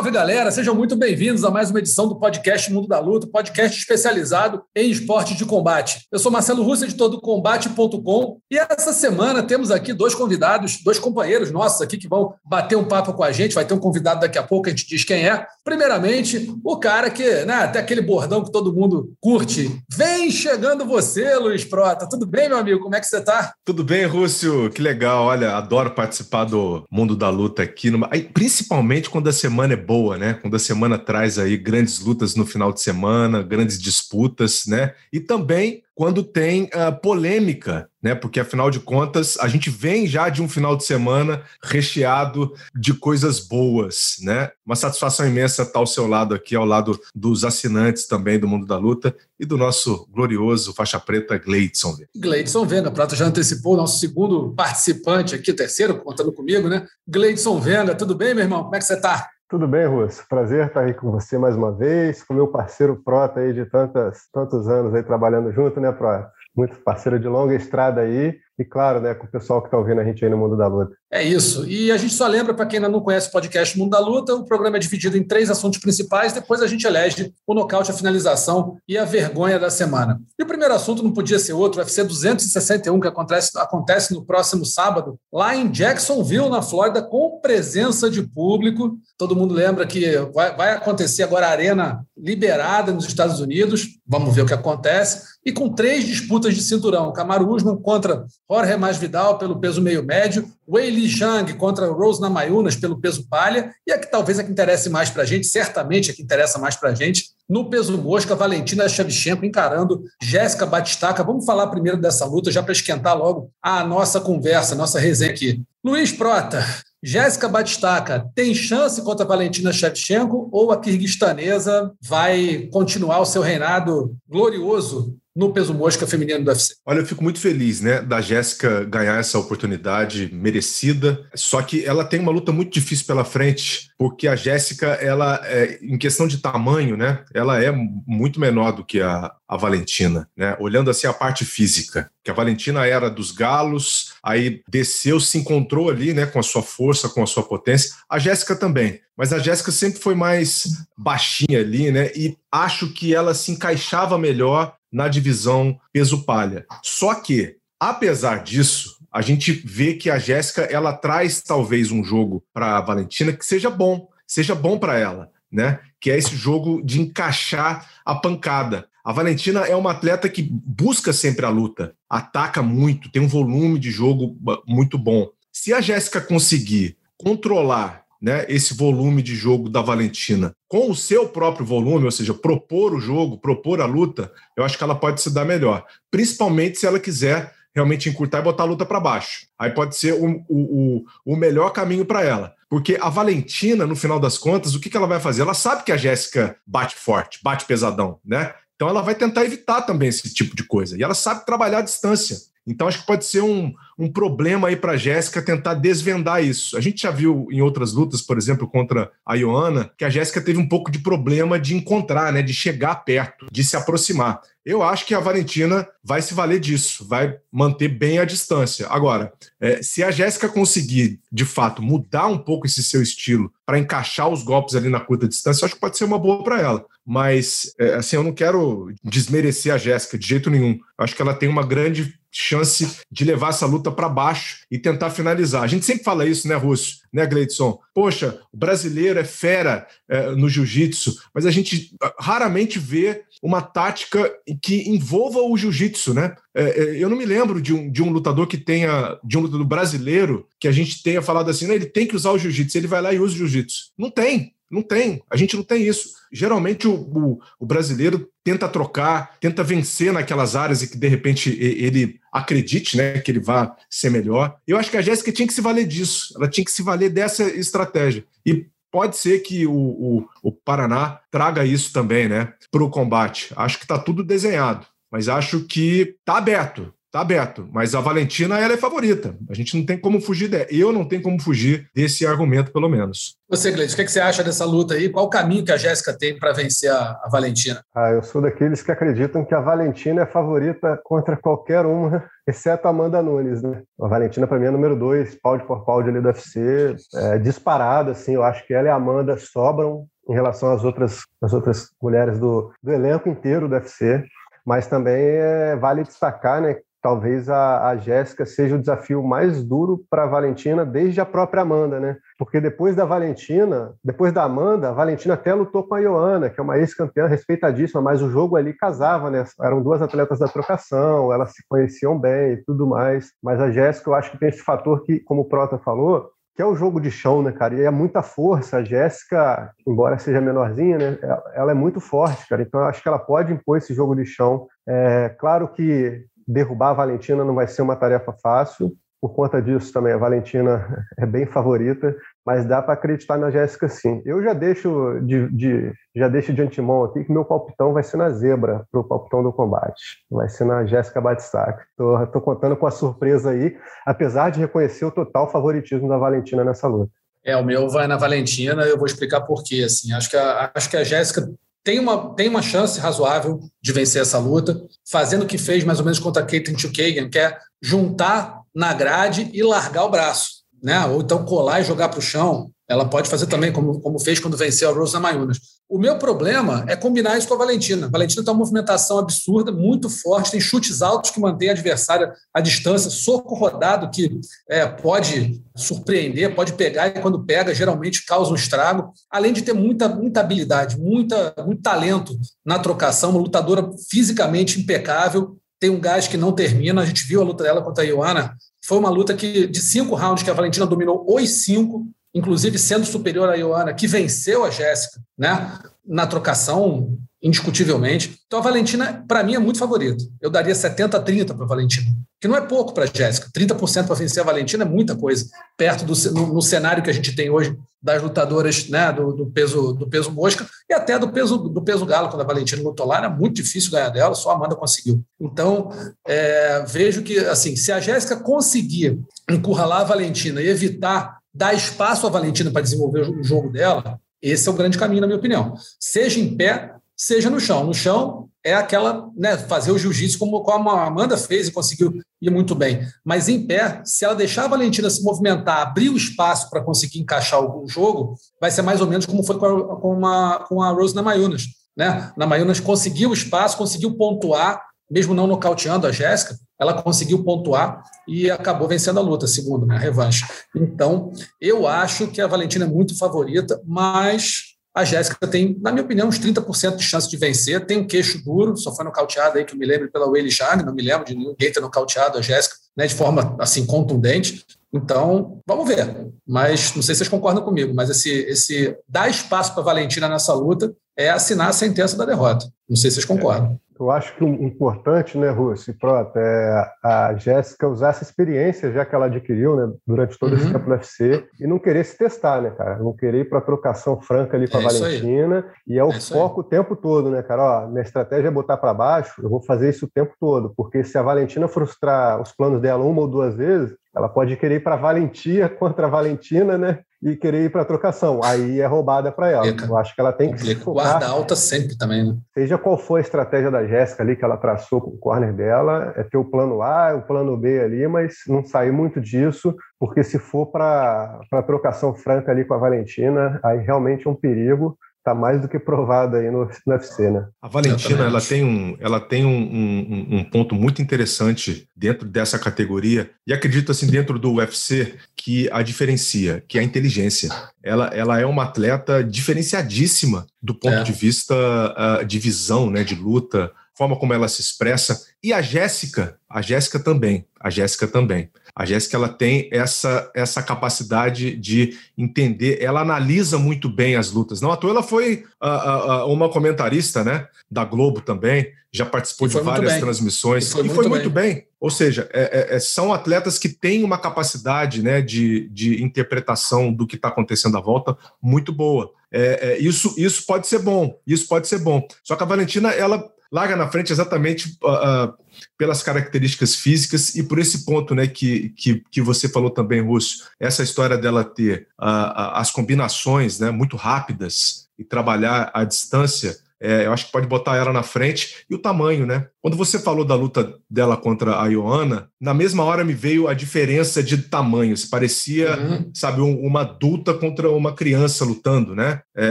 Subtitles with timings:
[0.00, 0.50] Salve, galera!
[0.50, 4.90] Sejam muito bem-vindos a mais uma edição do podcast Mundo da Luta, podcast especializado em
[4.90, 6.06] esportes de combate.
[6.10, 10.98] Eu sou Marcelo Russo, editor do Combate.com, e essa semana temos aqui dois convidados, dois
[10.98, 13.54] companheiros nossos aqui que vão bater um papo com a gente.
[13.54, 15.44] Vai ter um convidado daqui a pouco, a gente diz quem é.
[15.62, 19.70] Primeiramente, o cara que, né, até aquele bordão que todo mundo curte.
[19.94, 22.08] Vem chegando você, Luiz Prota.
[22.08, 22.80] Tudo bem, meu amigo?
[22.80, 23.52] Como é que você tá?
[23.66, 24.70] Tudo bem, Rússio?
[24.70, 25.24] Que legal.
[25.24, 27.92] Olha, adoro participar do Mundo da Luta aqui,
[28.32, 30.34] principalmente quando a semana é boa, né?
[30.34, 34.94] Quando a semana traz aí grandes lutas no final de semana, grandes disputas, né?
[35.12, 38.14] E também quando tem uh, polêmica, né?
[38.14, 42.94] Porque afinal de contas a gente vem já de um final de semana recheado de
[42.94, 44.52] coisas boas, né?
[44.64, 48.66] Uma satisfação imensa estar ao seu lado aqui, ao lado dos assinantes também do Mundo
[48.66, 51.96] da Luta e do nosso glorioso faixa preta Gleidson.
[52.14, 56.86] Gleidson Venda, Prata já antecipou nosso segundo participante aqui, terceiro, contando comigo, né?
[57.08, 58.62] Gleidson Venda, tudo bem, meu irmão?
[58.62, 59.28] Como é que você está?
[59.50, 60.24] Tudo bem, Russo?
[60.28, 64.28] Prazer estar aí com você mais uma vez, com meu parceiro Prota aí de tantas,
[64.32, 66.30] tantos anos aí trabalhando junto, né, Prota?
[66.54, 70.00] Muito parceiro de longa estrada aí e, claro, né, com o pessoal que está ouvindo
[70.00, 70.96] a gente aí no Mundo da Luta.
[71.12, 71.66] É isso.
[71.66, 74.32] E a gente só lembra, para quem ainda não conhece o podcast Mundo da Luta,
[74.32, 77.94] o programa é dividido em três assuntos principais, depois a gente elege o nocaute, a
[77.94, 80.20] finalização e a vergonha da semana.
[80.38, 84.24] E o primeiro assunto não podia ser outro, o UFC 261, que acontece, acontece no
[84.24, 88.96] próximo sábado, lá em Jacksonville, na Flórida, com presença de público.
[89.18, 94.32] Todo mundo lembra que vai, vai acontecer agora a arena liberada nos Estados Unidos, vamos
[94.32, 99.38] ver o que acontece, e com três disputas de cinturão, Kamaru Usman contra Jorge Masvidal
[99.38, 103.98] pelo peso meio médio, Wei Li Zhang contra Rose Namayunas pelo peso palha, e a
[103.98, 106.90] que talvez a que interesse mais para a gente, certamente a que interessa mais para
[106.90, 111.24] a gente, no peso mosca, Valentina Shevchenko encarando Jéssica Batistaca.
[111.24, 115.32] Vamos falar primeiro dessa luta, já para esquentar logo a nossa conversa, a nossa resenha
[115.32, 115.60] aqui.
[115.82, 116.64] Luiz Prota,
[117.02, 124.14] Jéssica Batistaca tem chance contra Valentina Shevchenko ou a kirguistanesa vai continuar o seu reinado
[124.28, 126.74] glorioso no peso mosca feminino do UFC.
[126.84, 131.24] Olha, eu fico muito feliz, né, da Jéssica ganhar essa oportunidade merecida.
[131.34, 135.78] Só que ela tem uma luta muito difícil pela frente, porque a Jéssica, ela, é,
[135.82, 140.56] em questão de tamanho, né, ela é muito menor do que a, a Valentina, né?
[140.60, 145.90] Olhando assim a parte física, que a Valentina era dos galos, aí desceu, se encontrou
[145.90, 147.90] ali, né, com a sua força, com a sua potência.
[148.08, 152.10] A Jéssica também, mas a Jéssica sempre foi mais baixinha ali, né?
[152.14, 156.66] E acho que ela se encaixava melhor na divisão peso palha.
[156.82, 162.44] Só que, apesar disso, a gente vê que a Jéssica ela traz talvez um jogo
[162.52, 165.80] para a Valentina que seja bom, seja bom para ela, né?
[166.00, 168.88] Que é esse jogo de encaixar a pancada.
[169.04, 173.78] A Valentina é uma atleta que busca sempre a luta, ataca muito, tem um volume
[173.78, 174.36] de jogo
[174.66, 175.28] muito bom.
[175.52, 181.28] Se a Jéssica conseguir controlar né, esse volume de jogo da Valentina com o seu
[181.28, 185.20] próprio volume, ou seja, propor o jogo, propor a luta, eu acho que ela pode
[185.20, 185.84] se dar melhor.
[186.10, 189.46] Principalmente se ela quiser realmente encurtar e botar a luta para baixo.
[189.58, 192.54] Aí pode ser o, o, o melhor caminho para ela.
[192.68, 195.42] Porque a Valentina, no final das contas, o que, que ela vai fazer?
[195.42, 198.54] Ela sabe que a Jéssica bate forte, bate pesadão, né?
[198.76, 200.96] Então ela vai tentar evitar também esse tipo de coisa.
[200.96, 202.38] E ela sabe trabalhar à distância.
[202.70, 206.76] Então acho que pode ser um, um problema aí para a Jéssica tentar desvendar isso.
[206.76, 210.40] A gente já viu em outras lutas, por exemplo, contra a Ioana, que a Jéssica
[210.40, 214.40] teve um pouco de problema de encontrar, né, de chegar perto, de se aproximar.
[214.70, 218.86] Eu acho que a Valentina vai se valer disso, vai manter bem a distância.
[218.88, 223.80] Agora, é, se a Jéssica conseguir, de fato, mudar um pouco esse seu estilo para
[223.80, 226.60] encaixar os golpes ali na curta distância, eu acho que pode ser uma boa para
[226.60, 226.86] ela.
[227.04, 230.74] Mas, é, assim, eu não quero desmerecer a Jéssica de jeito nenhum.
[230.74, 234.78] Eu acho que ela tem uma grande chance de levar essa luta para baixo e
[234.78, 235.62] tentar finalizar.
[235.62, 237.00] A gente sempre fala isso, né, Russo?
[237.12, 237.80] Né, Gleidson?
[237.92, 244.30] Poxa, o brasileiro é fera é, no jiu-jitsu, mas a gente raramente vê uma tática
[244.62, 246.34] que envolva o jiu-jitsu, né?
[246.54, 249.42] É, é, eu não me lembro de um, de um lutador que tenha, de um
[249.42, 252.76] lutador brasileiro, que a gente tenha falado assim, né, ele tem que usar o jiu-jitsu,
[252.76, 253.92] ele vai lá e usa o jiu-jitsu.
[253.96, 256.10] Não tem, não tem, a gente não tem isso.
[256.32, 261.50] Geralmente o, o, o, brasileiro tenta trocar, tenta vencer naquelas áreas e que de repente
[261.60, 264.56] ele acredite né, que ele vá ser melhor.
[264.66, 267.10] Eu acho que a Jéssica tinha que se valer disso, ela tinha que se valer
[267.10, 268.24] dessa estratégia.
[268.46, 273.52] E pode ser que o, o, o Paraná traga isso também né, para o combate.
[273.56, 276.92] Acho que está tudo desenhado, mas acho que está aberto.
[277.10, 277.68] Tá aberto.
[277.72, 279.36] Mas a Valentina, ela é favorita.
[279.48, 280.66] A gente não tem como fugir dela.
[280.70, 283.36] Eu não tenho como fugir desse argumento, pelo menos.
[283.48, 285.08] Você, Gleice, o que, é que você acha dessa luta aí?
[285.08, 287.82] Qual o caminho que a Jéssica tem para vencer a, a, Valentina?
[287.94, 292.86] Ah, eu sou daqueles que acreditam que a Valentina é favorita contra qualquer uma, exceto
[292.86, 293.82] a Amanda Nunes, né?
[294.00, 296.94] A Valentina, para mim, é número dois, pau de por pau de ali do UFC,
[297.14, 298.34] é, disparada, assim.
[298.34, 302.38] Eu acho que ela e a Amanda sobram em relação às outras, às outras mulheres
[302.38, 304.24] do, do elenco inteiro do UFC.
[304.64, 310.04] Mas também é, vale destacar né, talvez a, a Jéssica seja o desafio mais duro
[310.08, 312.16] para a Valentina desde a própria Amanda, né?
[312.38, 316.60] Porque depois da Valentina, depois da Amanda, a Valentina até lutou com a Ioana, que
[316.60, 319.44] é uma ex-campeã respeitadíssima, mas o jogo ali casava, né?
[319.60, 323.32] Eram duas atletas da trocação, elas se conheciam bem e tudo mais.
[323.42, 326.30] Mas a Jéssica, eu acho que tem esse fator que, como o Prota falou,
[326.60, 327.74] que é o jogo de chão, né, cara?
[327.74, 328.76] E é muita força.
[328.76, 331.18] A Jéssica, embora seja menorzinha, né,
[331.54, 332.60] ela é muito forte, cara.
[332.60, 334.66] Então eu acho que ela pode impor esse jogo de chão.
[334.86, 338.92] É claro que derrubar a Valentina não vai ser uma tarefa fácil.
[339.20, 343.86] Por conta disso também a Valentina é bem favorita, mas dá para acreditar na Jéssica
[343.86, 344.22] sim.
[344.24, 348.16] Eu já deixo de, de, já deixo de antemão aqui que meu palpitão vai ser
[348.16, 350.24] na zebra para o palpitão do combate.
[350.30, 351.84] Vai ser na Jéssica Batistaca.
[351.90, 353.76] Estou contando com a surpresa aí,
[354.06, 357.12] apesar de reconhecer o total favoritismo da Valentina nessa luta.
[357.44, 359.82] É, o meu vai na Valentina, eu vou explicar por quê.
[359.84, 361.46] Assim, acho que a, acho que a Jéssica
[361.82, 364.80] tem uma, tem uma chance razoável de vencer essa luta,
[365.10, 368.92] fazendo o que fez mais ou menos contra a Caitlin Chukagan, que é juntar na
[368.92, 371.04] grade e largar o braço, né?
[371.06, 372.70] ou então colar e jogar para o chão.
[372.90, 375.60] Ela pode fazer também, como, como fez quando venceu a Rosa Mayunas.
[375.88, 378.08] O meu problema é combinar isso com a Valentina.
[378.08, 382.32] A Valentina tem uma movimentação absurda, muito forte, tem chutes altos que mantém a adversária
[382.52, 388.50] à distância, soco rodado que é, pode surpreender, pode pegar e quando pega, geralmente causa
[388.50, 389.12] um estrago.
[389.30, 392.36] Além de ter muita, muita habilidade, muita, muito talento
[392.66, 397.02] na trocação, uma lutadora fisicamente impecável, tem um gás que não termina.
[397.02, 398.56] A gente viu a luta dela contra a Ioana.
[398.84, 403.04] Foi uma luta que, de cinco rounds que a Valentina dominou os cinco, inclusive sendo
[403.04, 405.78] superior à Ioana, que venceu a Jéssica, né?
[406.06, 408.38] Na trocação, indiscutivelmente.
[408.46, 410.22] Então a Valentina, para mim, é muito favorita.
[410.40, 412.10] Eu daria 70 a 30 para a Valentina,
[412.40, 413.48] que não é pouco para a Jéssica.
[413.54, 415.46] 30% para vencer a Valentina é muita coisa,
[415.76, 419.46] perto do no, no, cenário que a gente tem hoje das lutadoras né, do, do,
[419.46, 423.06] peso do peso mosca e até do peso do peso galo, quando a Valentina lutou
[423.06, 425.22] lá, era muito difícil ganhar dela, só a Amanda conseguiu.
[425.38, 425.90] Então,
[426.26, 429.18] é, vejo que, assim, se a Jéssica conseguir
[429.50, 434.68] encurralar a Valentina e evitar dar espaço à Valentina para desenvolver o jogo dela, esse
[434.68, 435.74] é o grande caminho, na minha opinião.
[435.98, 437.84] Seja em pé, seja no chão.
[437.84, 442.12] No chão é aquela, né, fazer o jiu-jitsu como, como a Amanda fez e conseguiu
[442.40, 443.06] ir muito bem.
[443.24, 447.20] Mas em pé, se ela deixar a Valentina se movimentar, abrir o espaço para conseguir
[447.20, 450.82] encaixar o, jogo, vai ser mais ou menos como foi com a, com a, com
[450.82, 451.64] a Rose Namayunas.
[451.96, 452.32] Né?
[452.36, 458.50] Namayunas conseguiu o espaço, conseguiu pontuar, mesmo não nocauteando a Jéssica, ela conseguiu pontuar e
[458.50, 460.46] acabou vencendo a luta, segundo, né, a revanche.
[460.74, 461.30] Então,
[461.60, 466.26] eu acho que a Valentina é muito favorita, mas a Jéssica tem, na minha opinião,
[466.26, 467.86] uns 30% de chance de vencer.
[467.86, 470.82] Tem um queixo duro, só foi nocauteada aí, que eu me lembro, pela Weili Zhang,
[470.84, 474.64] não me lembro de ninguém ter nocauteado a Jéssica né, de forma assim contundente.
[474.92, 476.32] Então, vamos ver.
[476.46, 480.28] Mas não sei se vocês concordam comigo, mas esse, esse dar espaço para a Valentina
[480.28, 482.66] nessa luta é assinar a sentença da derrota.
[482.88, 483.78] Não sei se vocês concordam.
[484.00, 489.04] Eu acho que o importante, né, Russo Prota, é a Jéssica usar essa experiência já
[489.04, 490.58] que ela adquiriu, né, durante todo uhum.
[490.58, 492.98] esse tempo no UFC e não querer se testar, né, cara?
[492.98, 495.66] Não querer ir para trocação franca ali com é a Valentina.
[495.86, 497.62] E é o é foco o tempo todo, né, cara?
[497.62, 501.04] Ó, minha estratégia é botar para baixo, eu vou fazer isso o tempo todo, porque
[501.04, 504.80] se a Valentina frustrar os planos dela uma ou duas vezes, ela pode querer ir
[504.80, 507.00] para valentia contra a Valentina, né?
[507.22, 508.40] e querer ir para trocação.
[508.42, 509.66] Aí é roubada para ela.
[509.66, 511.04] Eu acho que ela tem que se focar.
[511.04, 512.36] Guarda alta sempre também, né?
[512.54, 516.14] Seja qual for a estratégia da Jéssica ali que ela traçou com o corner dela,
[516.16, 520.24] é ter o plano A, o plano B ali, mas não sair muito disso, porque
[520.24, 525.34] se for para trocação franca ali com a Valentina, aí realmente é um perigo está
[525.34, 527.46] mais do que provado aí no, no UFC, né?
[527.62, 532.58] A Valentina, ela tem, um, ela tem um, um, um, ponto muito interessante dentro dessa
[532.58, 537.50] categoria e acredito assim dentro do UFC que a diferencia, que é a inteligência.
[537.82, 541.02] Ela, ela é uma atleta diferenciadíssima do ponto é.
[541.02, 545.22] de vista uh, de visão, né, de luta, forma como ela se expressa.
[545.42, 548.50] E a Jéssica, a Jéssica também, a Jéssica também.
[548.80, 554.62] A Jéssica ela tem essa, essa capacidade de entender, ela analisa muito bem as lutas.
[554.62, 559.48] Não à toa ela foi uh, uh, uma comentarista né, da Globo também, já participou
[559.48, 561.54] de várias transmissões e foi, e muito, foi muito bem.
[561.56, 561.66] bem.
[561.78, 566.90] Ou seja, é, é, é, são atletas que têm uma capacidade né, de, de interpretação
[566.90, 569.12] do que está acontecendo à volta muito boa.
[569.30, 572.08] É, é, isso, isso pode ser bom, isso pode ser bom.
[572.24, 575.34] Só que a Valentina, ela larga na frente exatamente uh, uh,
[575.76, 580.48] pelas características físicas e por esse ponto né, que, que, que você falou também, Russo,
[580.58, 587.06] essa história dela ter uh, as combinações né, muito rápidas e trabalhar à distância, é,
[587.06, 589.48] eu acho que pode botar ela na frente e o tamanho, né?
[589.62, 593.52] Quando você falou da luta dela contra a Ioana, na mesma hora me veio a
[593.52, 594.96] diferença de tamanho.
[594.96, 596.10] Se parecia, uhum.
[596.14, 599.20] sabe, um, uma adulta contra uma criança lutando, né?
[599.36, 599.50] É, é,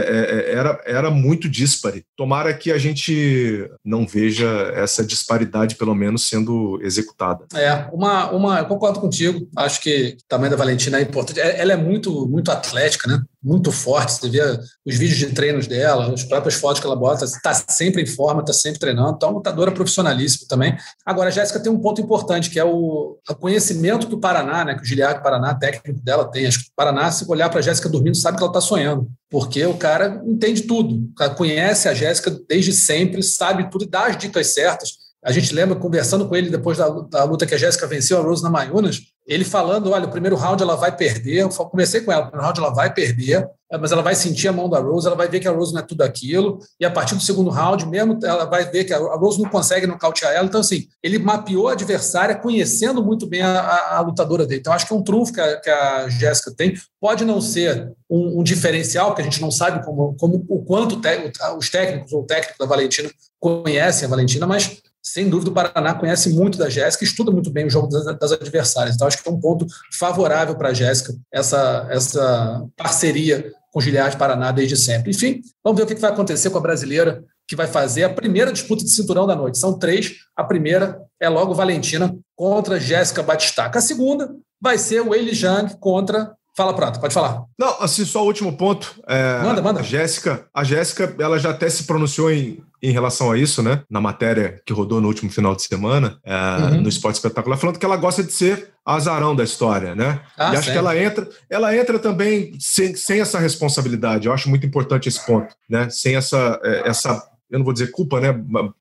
[0.00, 2.04] é, era, era muito díspare.
[2.16, 7.46] Tomara que a gente não veja essa disparidade, pelo menos, sendo executada.
[7.54, 9.48] É, uma, uma, eu concordo contigo.
[9.56, 11.38] Acho que o tamanho da Valentina é importante.
[11.38, 13.22] É, ela é muito, muito atlética, né?
[13.42, 14.12] Muito forte.
[14.12, 14.40] Você vê
[14.84, 18.40] os vídeos de treinos dela, as próprias fotos que ela bota, está sempre em forma,
[18.40, 19.14] está sempre treinando.
[19.14, 20.76] Então, lutadora profissional profissionalíssimo também.
[21.04, 24.64] Agora, a Jéssica tem um ponto importante, que é o, o conhecimento que o Paraná,
[24.64, 26.46] né, que o Giliard Paraná, técnico dela, tem.
[26.46, 29.08] Acho que o Paraná, se olhar para a Jéssica dormindo, sabe que ela está sonhando,
[29.28, 31.10] porque o cara entende tudo.
[31.10, 35.09] O cara conhece a Jéssica desde sempre, sabe tudo e dá as dicas certas.
[35.22, 38.22] A gente lembra conversando com ele depois da, da luta que a Jéssica venceu a
[38.22, 41.42] Rose na Mayunas, ele falando: olha, o primeiro round ela vai perder.
[41.42, 43.46] Eu comecei com ela: o primeiro round ela vai perder,
[43.78, 45.80] mas ela vai sentir a mão da Rose, ela vai ver que a Rose não
[45.80, 48.98] é tudo aquilo, e a partir do segundo round, mesmo ela vai ver que a
[48.98, 50.46] Rose não consegue nocautear ela.
[50.46, 54.60] Então, assim, ele mapeou a adversária conhecendo muito bem a, a, a lutadora dele.
[54.60, 56.74] Então, acho que é um trunfo que a, que a Jéssica tem.
[57.00, 61.00] Pode não ser um, um, diferencial, porque a gente não sabe como, como o quanto
[61.00, 65.54] te, os técnicos ou o técnico da Valentina conhecem a Valentina, mas sem dúvida, o
[65.54, 68.94] Paraná conhece muito da Jéssica, estuda muito bem o jogo das, das adversárias.
[68.94, 69.66] Então, acho que é um ponto
[69.98, 75.10] favorável para a Jéssica, essa, essa parceria com o Giliard Paraná desde sempre.
[75.10, 78.52] Enfim, vamos ver o que vai acontecer com a brasileira, que vai fazer a primeira
[78.52, 79.58] disputa de cinturão da noite.
[79.58, 80.16] São três.
[80.36, 83.78] A primeira é logo Valentina contra Jéssica Batistaca.
[83.78, 87.44] A segunda vai ser o Eli Jang contra Fala, Prato, pode falar.
[87.58, 88.94] Não, assim, só o último ponto.
[89.06, 89.80] É, manda, manda.
[89.80, 93.82] A Jéssica, a Jéssica, ela já até se pronunciou em, em relação a isso, né?
[93.88, 96.80] Na matéria que rodou no último final de semana, é, uhum.
[96.82, 100.20] no Esporte Espetacular, falando que ela gosta de ser azarão da história, né?
[100.36, 104.26] Ah, e acho que ela entra, ela entra também sem, sem essa responsabilidade.
[104.26, 105.88] Eu acho muito importante esse ponto, né?
[105.88, 108.28] Sem essa, é, essa eu não vou dizer culpa, né?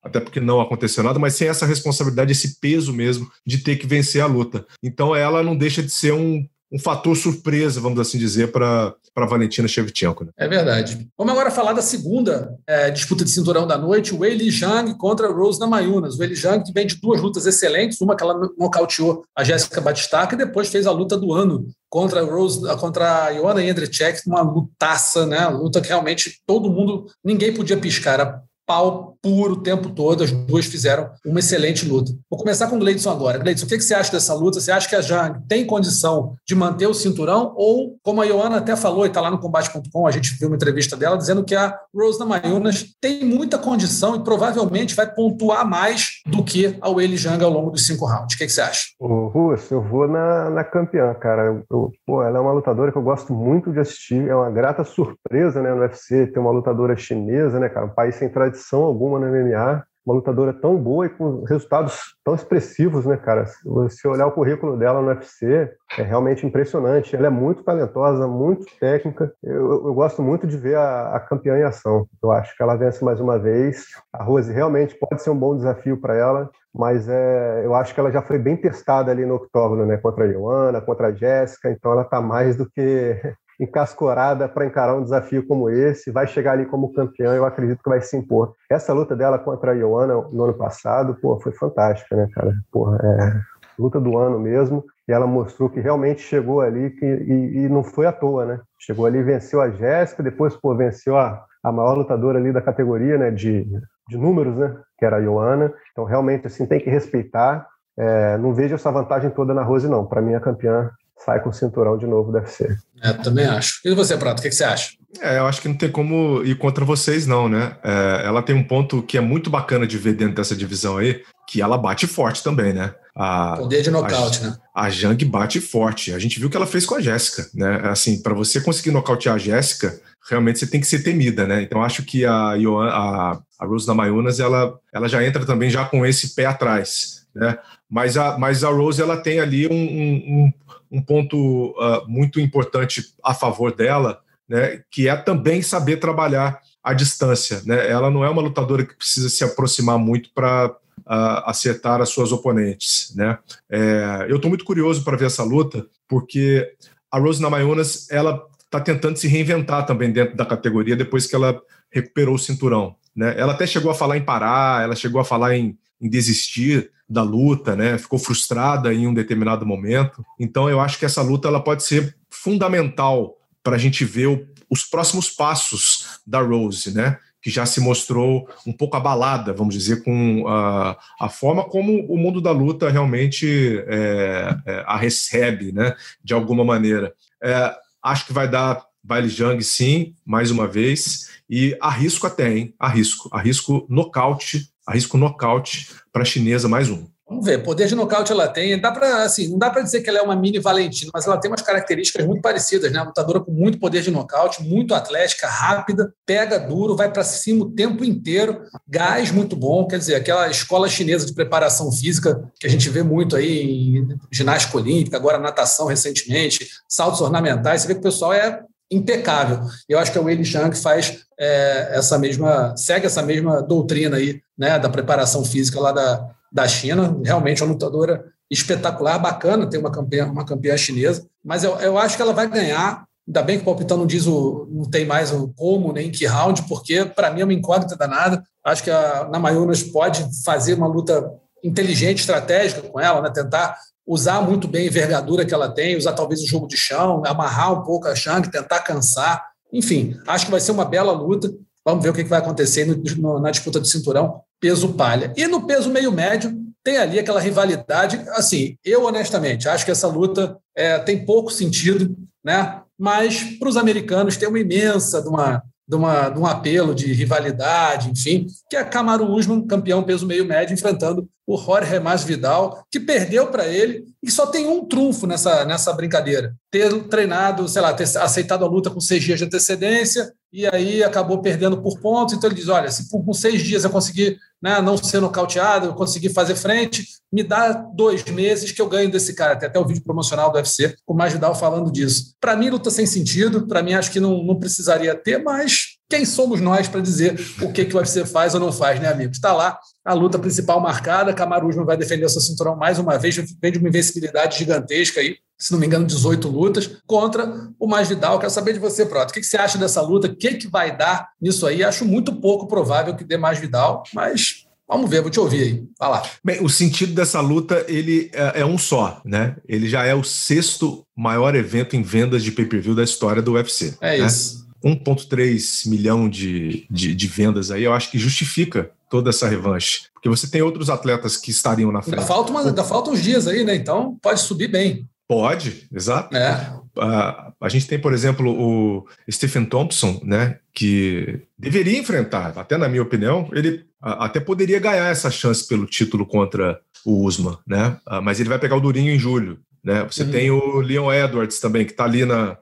[0.04, 3.88] Até porque não aconteceu nada, mas sem essa responsabilidade, esse peso mesmo de ter que
[3.88, 4.66] vencer a luta.
[4.84, 9.26] Então ela não deixa de ser um um fator surpresa, vamos assim dizer, para a
[9.26, 10.26] Valentina Shevchenko.
[10.26, 10.32] Né?
[10.38, 11.08] É verdade.
[11.18, 15.32] Vamos agora falar da segunda é, disputa de cinturão da noite, o Weili Zhang contra
[15.32, 16.16] Rose Namajunas.
[16.16, 19.82] O Weili Zhang que vem de duas lutas excelentes, uma que ela nocauteou a Jéssica
[19.82, 24.22] Batistaca e depois fez a luta do ano contra a Rose, contra a Iona Jędrzejczyk,
[24.28, 25.48] uma lutaça, né?
[25.48, 30.24] Luta que realmente todo mundo, ninguém podia piscar, pau puro o tempo todo.
[30.24, 32.12] As duas fizeram uma excelente luta.
[32.30, 33.40] Vou começar com o Gleidson agora.
[33.40, 34.60] Gleidson, o que você acha dessa luta?
[34.60, 37.52] Você acha que a Jang tem condição de manter o cinturão?
[37.58, 40.56] Ou, como a Ioana até falou, e está lá no combate.com, a gente viu uma
[40.56, 46.22] entrevista dela dizendo que a Rose Namajunas tem muita condição e provavelmente vai pontuar mais
[46.28, 48.36] do que a Weili Jang ao longo dos cinco rounds.
[48.36, 48.84] O que você acha?
[49.00, 51.46] Ô, Russo, eu vou na, na campeã, cara.
[51.46, 54.28] Eu, eu, pô, ela é uma lutadora que eu gosto muito de assistir.
[54.28, 57.88] É uma grata surpresa né, no UFC ter uma lutadora chinesa, né, cara?
[57.88, 62.16] Um país sem tradição tradição alguma no MMA, uma lutadora tão boa e com resultados
[62.24, 63.46] tão expressivos, né, cara?
[63.90, 67.16] Se olhar o currículo dela no UFC, é realmente impressionante.
[67.16, 69.32] Ela é muito talentosa, muito técnica.
[69.44, 72.08] Eu, eu gosto muito de ver a, a, campeã em ação.
[72.24, 73.86] Eu acho que ela vence mais uma vez.
[74.12, 78.00] A Rose realmente pode ser um bom desafio para ela, mas é, eu acho que
[78.00, 79.98] ela já foi bem testada ali no octógono, né?
[79.98, 83.22] Contra a Joana, contra a Jéssica, então ela está mais do que
[83.60, 87.90] encascorada para encarar um desafio como esse, vai chegar ali como campeã, eu acredito que
[87.90, 88.54] vai se impor.
[88.70, 92.54] Essa luta dela contra a Ioana no ano passado, pô, foi fantástica, né, cara?
[92.72, 97.60] Porra, é luta do ano mesmo, e ela mostrou que realmente chegou ali que, e,
[97.60, 98.60] e não foi à toa, né?
[98.78, 103.18] Chegou ali, venceu a Jéssica, depois, pô, venceu a, a maior lutadora ali da categoria,
[103.18, 103.66] né, de,
[104.08, 105.74] de números, né, que era a Ioana.
[105.92, 107.66] Então, realmente, assim, tem que respeitar.
[107.98, 110.06] É, não vejo essa vantagem toda na Rose, não.
[110.06, 110.92] Para mim, a campeã
[111.26, 112.78] sai com o cinturão de novo deve ser.
[113.02, 113.80] É, também acho.
[113.86, 114.94] E você, Prato, o que, que, você acha?
[115.22, 117.76] É, eu acho que não tem como ir contra vocês, não, né?
[117.84, 121.22] É, ela tem um ponto que é muito bacana de ver dentro dessa divisão aí,
[121.48, 122.94] que ela bate forte também, né?
[123.16, 124.58] A, Poder de nocaute, a, né?
[124.74, 126.14] A Jang bate forte.
[126.14, 127.82] A gente viu o que ela fez com a Jéssica, né?
[127.86, 130.00] Assim, para você conseguir nocautear a Jéssica,
[130.30, 131.62] realmente você tem que ser temida, né?
[131.62, 136.06] Então acho que a, a, a Rose Namayunas, ela, ela já entra também já com
[136.06, 137.58] esse pé atrás, né?
[137.90, 140.54] Mas a, mas a Rose, ela tem ali um, um um
[141.02, 147.62] ponto uh, muito importante a favor dela, né, que é também saber trabalhar à distância.
[147.66, 147.88] Né?
[147.90, 152.32] Ela não é uma lutadora que precisa se aproximar muito para uh, acertar as suas
[152.32, 153.14] oponentes.
[153.16, 153.38] Né?
[153.70, 156.68] É, eu estou muito curioso para ver essa luta, porque
[157.12, 161.60] a Rose Namajunas ela está tentando se reinventar também dentro da categoria depois que ela
[161.92, 162.96] recuperou o cinturão.
[163.16, 163.36] né?
[163.38, 167.24] Ela até chegou a falar em parar, ela chegou a falar em, em desistir da
[167.24, 167.98] luta, né?
[167.98, 170.24] Ficou frustrada em um determinado momento.
[170.40, 174.48] Então eu acho que essa luta ela pode ser fundamental para a gente ver o,
[174.70, 177.18] os próximos passos da Rose, né?
[177.42, 182.18] Que já se mostrou um pouco abalada, vamos dizer, com a, a forma como o
[182.18, 185.96] mundo da luta realmente é, é, a recebe, né?
[186.24, 187.14] De alguma maneira.
[187.42, 187.74] É,
[188.04, 191.30] acho que vai dar baile Jang, sim, mais uma vez.
[191.50, 192.76] E arrisco até, hein?
[192.78, 193.30] Arrisco.
[193.34, 197.06] Arrisco nocaute, arrisco nocaute para a chinesa mais um.
[197.28, 198.82] Vamos ver, poder de nocaute ela tem.
[198.82, 201.38] Dá para assim, não dá para dizer que ela é uma mini Valentina, mas ela
[201.38, 203.00] tem umas características muito parecidas, né?
[203.04, 207.70] lutadora com muito poder de nocaute, muito atlética, rápida, pega duro, vai para cima o
[207.70, 212.70] tempo inteiro, gás muito bom, quer dizer, aquela escola chinesa de preparação física que a
[212.70, 218.00] gente vê muito aí em ginástica olímpica, agora natação recentemente, saltos ornamentais, você vê que
[218.00, 219.62] o pessoal é impecável.
[219.88, 223.62] Eu acho que é o Wei Shang que faz é, essa mesma, segue essa mesma
[223.62, 227.20] doutrina aí, né, da preparação física lá da, da China.
[227.24, 231.98] Realmente é uma lutadora espetacular, bacana ter uma campeã, uma campeã chinesa, mas eu, eu
[231.98, 233.08] acho que ela vai ganhar.
[233.28, 236.26] Ainda bem que o palpitão não diz o, não tem mais o como nem que
[236.26, 238.44] round, porque para mim é uma incógnita danada.
[238.64, 241.32] Acho que a Namayunas pode fazer uma luta
[241.64, 243.30] inteligente, estratégica com ela, né?
[243.30, 243.78] tentar
[244.10, 247.80] usar muito bem a envergadura que ela tem, usar talvez o jogo de chão, amarrar
[247.80, 249.46] um pouco a Shang, tentar cansar.
[249.72, 251.54] Enfim, acho que vai ser uma bela luta.
[251.86, 255.32] Vamos ver o que vai acontecer no, no, na disputa do cinturão peso palha.
[255.38, 256.52] E no peso meio médio,
[256.84, 258.20] tem ali aquela rivalidade.
[258.30, 262.82] Assim, eu honestamente acho que essa luta é, tem pouco sentido, né?
[262.98, 268.12] Mas para os americanos tem uma imensa uma, de, uma, de um apelo de rivalidade,
[268.12, 273.48] enfim, que é Camaro Usman, campeão peso meio médio, enfrentando o Jorge Masvidal, que perdeu
[273.48, 276.54] para ele e só tem um trunfo nessa, nessa brincadeira.
[276.70, 281.04] Ter treinado, sei lá, ter aceitado a luta com seis dias de antecedência e aí
[281.04, 282.36] acabou perdendo por pontos.
[282.36, 285.94] Então ele diz: olha, se com seis dias eu conseguir né, não ser nocauteado, eu
[285.94, 289.56] conseguir fazer frente, me dá dois meses que eu ganho desse cara.
[289.56, 292.34] Tem até o vídeo promocional do UFC com o Masvidal falando disso.
[292.40, 293.68] Para mim, luta sem sentido.
[293.68, 297.72] Para mim, acho que não, não precisaria ter, mas quem somos nós para dizer o
[297.72, 299.32] que, que o UFC faz ou não faz, né, amigo?
[299.32, 301.34] Está lá a luta principal marcada.
[301.34, 305.38] Camaruzman vai defender o seu cinturão mais uma vez, vem de uma invencibilidade gigantesca aí,
[305.58, 308.40] se não me engano, 18 lutas, contra o Masvidal.
[308.40, 309.30] Quero saber de você, Proto.
[309.30, 310.28] O que, que você acha dessa luta?
[310.28, 311.84] O que, que vai dar nisso aí?
[311.84, 315.84] Acho muito pouco provável que dê Masvidal, mas Vamos ver, vou te ouvir aí.
[316.00, 316.24] Vai lá.
[316.44, 319.56] Bem, o sentido dessa luta ele é, é, um só, né?
[319.68, 323.96] Ele já é o sexto maior evento em vendas de pay-per-view da história do UFC.
[324.02, 324.26] É né?
[324.26, 324.68] isso.
[324.84, 330.04] 1,3 milhão de, de, de, vendas aí, eu acho que justifica toda essa revanche.
[330.14, 332.16] Porque você tem outros atletas que estariam na frente.
[332.16, 333.76] Ainda, falta uma, ainda faltam uns dias aí, né?
[333.76, 335.08] Então pode subir bem.
[335.28, 336.36] Pode, exato.
[336.36, 336.74] É.
[336.98, 342.90] Uh, a gente tem, por exemplo, o Stephen Thompson, né, que deveria enfrentar, até na
[342.90, 347.98] minha opinião, ele até poderia ganhar essa chance pelo título contra o Usman, né?
[348.08, 350.04] Uh, mas ele vai pegar o Durinho em julho, né?
[350.10, 350.32] Você uhum.
[350.32, 352.58] tem o Leon Edwards também, que está ali na,